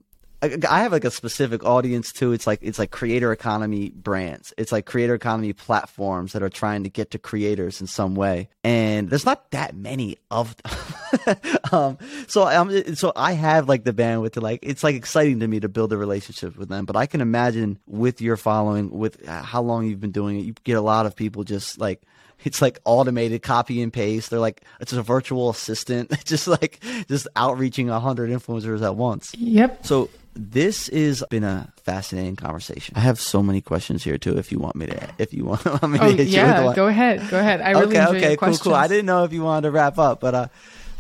[0.69, 2.31] I have like a specific audience too.
[2.31, 4.53] It's like it's like creator economy brands.
[4.57, 8.49] It's like creator economy platforms that are trying to get to creators in some way.
[8.63, 11.37] And there's not that many of them.
[11.71, 15.47] um, so I'm so I have like the bandwidth to like it's like exciting to
[15.47, 16.85] me to build a relationship with them.
[16.85, 20.53] But I can imagine with your following, with how long you've been doing it, you
[20.63, 22.01] get a lot of people just like
[22.43, 24.29] it's like automated copy and paste.
[24.29, 29.33] They're like it's a virtual assistant, just like just outreaching a hundred influencers at once.
[29.35, 29.85] Yep.
[29.85, 32.95] So this has been a fascinating conversation.
[32.97, 34.37] I have so many questions here too.
[34.37, 36.87] If you want me to, if you want, want me oh, to hit yeah, go
[36.87, 37.61] ahead, go ahead.
[37.61, 38.73] I really okay, okay, cool, cool.
[38.73, 40.35] I didn't know if you wanted to wrap up, but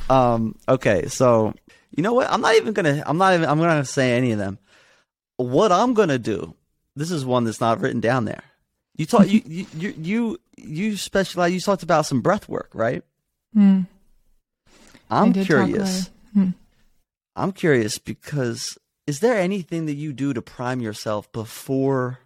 [0.09, 1.07] uh, um, okay.
[1.07, 1.53] So
[1.91, 2.31] you know what?
[2.31, 3.03] I'm not even gonna.
[3.05, 3.47] I'm not even.
[3.47, 4.57] I'm gonna say any of them.
[5.37, 6.55] What I'm gonna do.
[6.95, 8.43] This is one that's not written down there.
[8.95, 9.27] You talk.
[9.27, 11.53] you, you you you you specialize.
[11.53, 13.03] You talked about some breath work, right?
[13.53, 13.81] Hmm.
[15.09, 16.09] I'm curious.
[16.33, 16.49] Hmm.
[17.35, 18.77] I'm curious because
[19.07, 22.19] is there anything that you do to prime yourself before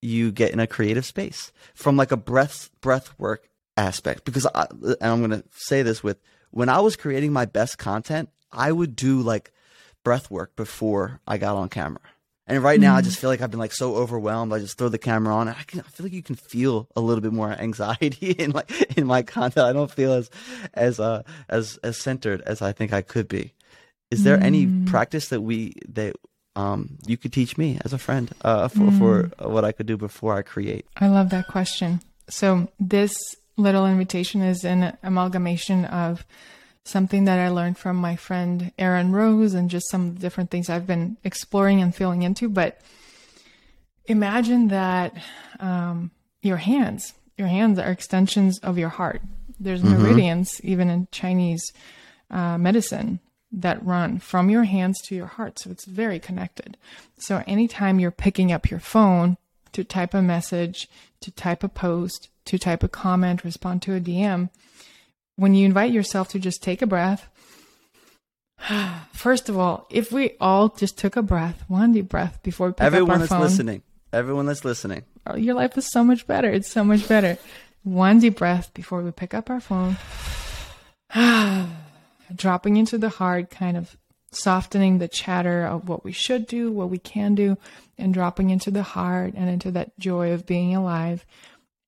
[0.00, 4.66] you get in a creative space from like a breath breath work aspect because I,
[4.70, 6.18] and I'm going to say this with
[6.50, 9.52] when I was creating my best content I would do like
[10.02, 12.00] breath work before I got on camera
[12.50, 13.04] and right now, I mm-hmm.
[13.04, 14.52] just feel like I've been like so overwhelmed.
[14.52, 16.88] I just throw the camera on, and I can I feel like you can feel
[16.96, 18.68] a little bit more anxiety in like
[18.98, 19.66] in my content.
[19.66, 20.30] I don't feel as
[20.74, 23.52] as uh as as centered as I think I could be.
[24.10, 24.42] Is there mm.
[24.42, 26.16] any practice that we that
[26.56, 28.98] um, you could teach me as a friend uh, for, mm.
[28.98, 30.86] for what I could do before I create?
[30.96, 32.00] I love that question.
[32.28, 33.14] So this
[33.56, 36.24] little invitation is an amalgamation of
[36.84, 40.86] something that I learned from my friend Aaron Rose and just some different things I've
[40.86, 42.48] been exploring and feeling into.
[42.48, 42.80] But
[44.06, 45.14] imagine that
[45.60, 46.10] um,
[46.42, 49.22] your hands, your hands are extensions of your heart.
[49.58, 50.02] There's mm-hmm.
[50.02, 51.72] meridians, even in Chinese
[52.30, 53.20] uh, medicine,
[53.52, 55.58] that run from your hands to your heart.
[55.58, 56.76] So it's very connected.
[57.18, 59.36] So anytime you're picking up your phone
[59.72, 60.88] to type a message,
[61.20, 64.50] to type a post, to type a comment, respond to a DM,
[65.36, 67.28] when you invite yourself to just take a breath,
[69.12, 72.72] first of all, if we all just took a breath, one deep breath before we
[72.74, 73.36] pick Everyone up our phone.
[73.36, 73.82] Everyone that's listening.
[74.12, 75.04] Everyone that's listening.
[75.26, 76.50] Oh, your life is so much better.
[76.50, 77.38] It's so much better.
[77.82, 79.96] One deep breath before we pick up our phone.
[82.34, 83.96] dropping into the heart, kind of
[84.32, 87.58] softening the chatter of what we should do, what we can do,
[87.98, 91.24] and dropping into the heart and into that joy of being alive.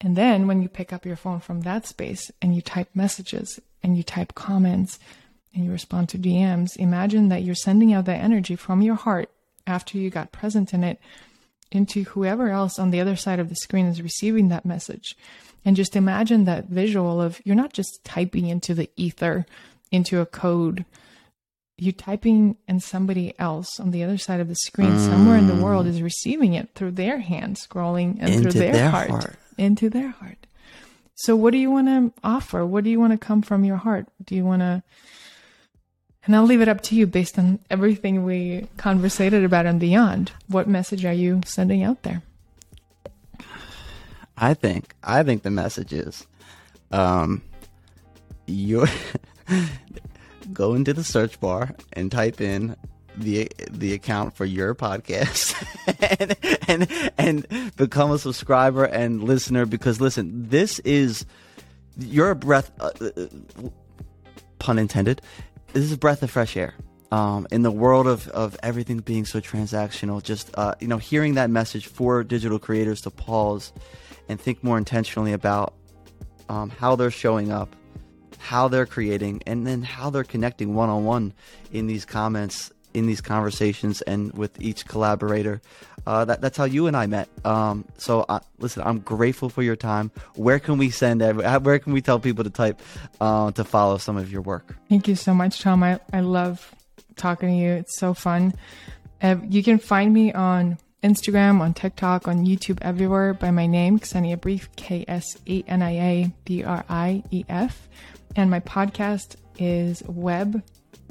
[0.01, 3.61] And then when you pick up your phone from that space and you type messages
[3.83, 4.99] and you type comments
[5.55, 9.31] and you respond to DMs, imagine that you're sending out that energy from your heart
[9.67, 10.99] after you got present in it
[11.71, 15.17] into whoever else on the other side of the screen is receiving that message.
[15.65, 19.47] And just imagine that visual of you're not just typing into the ether
[19.93, 20.85] into a code,
[21.79, 25.07] you typing and somebody else on the other side of the screen, mm.
[25.07, 28.73] somewhere in the world, is receiving it through their hand scrolling and into through their,
[28.73, 30.47] their heart, heart, into their heart.
[31.15, 32.67] So, what do you want to offer?
[32.67, 34.09] What do you want to come from your heart?
[34.25, 34.83] Do you want to?
[36.25, 40.33] And I'll leave it up to you based on everything we conversated about and beyond.
[40.47, 42.23] What message are you sending out there?
[44.37, 46.27] I think I think the message is,
[46.91, 47.43] um,
[48.47, 48.87] you
[50.53, 52.77] go into the search bar and type in
[53.17, 55.55] the the account for your podcast
[56.69, 61.27] and, and and become a subscriber and listener because listen this is
[61.99, 63.27] your breath uh, uh,
[64.59, 65.21] pun intended
[65.75, 66.75] this is a breath of fresh air
[67.13, 70.23] um, in the world of, of everything being so transactional.
[70.23, 73.73] Just uh, you know hearing that message for digital creators to pause
[74.29, 75.75] and think more intentionally about
[76.49, 77.77] um, how they're showing up
[78.43, 81.33] how they're creating and then how they're connecting one-on-one
[81.71, 85.63] in these comments in these conversations and with each collaborator.
[86.07, 87.29] Uh, that, that's how you and I met.
[87.45, 90.11] Um, so uh, listen, I'm grateful for your time.
[90.35, 91.23] Where can we send?
[91.23, 92.83] Where can we tell people to type
[93.21, 94.77] uh, to follow some of your work?
[94.89, 95.83] Thank you so much, Tom.
[95.83, 96.75] I, I love
[97.17, 97.71] talking to you.
[97.73, 98.55] It's so fun.
[99.49, 104.41] You can find me on Instagram, on TikTok, on YouTube, everywhere by my name, Ksenia
[104.41, 107.89] Brief, K S E N I A B R I E F.
[108.37, 110.63] And my podcast is Web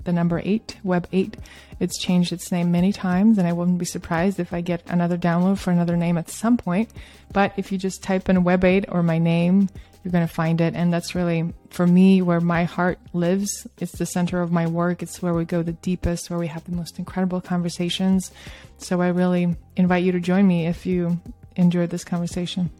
[0.03, 1.38] the number eight, Web 8.
[1.80, 5.17] It's changed its name many times, and I wouldn't be surprised if I get another
[5.17, 6.89] download for another name at some point.
[7.32, 9.69] But if you just type in Web 8 or my name,
[10.03, 10.76] you're going to find it.
[10.76, 13.67] And that's really, for me, where my heart lives.
[13.80, 15.03] It's the center of my work.
[15.03, 18.32] It's where we go the deepest, where we have the most incredible conversations.
[18.78, 21.19] So I really invite you to join me if you
[21.55, 22.72] enjoyed this conversation.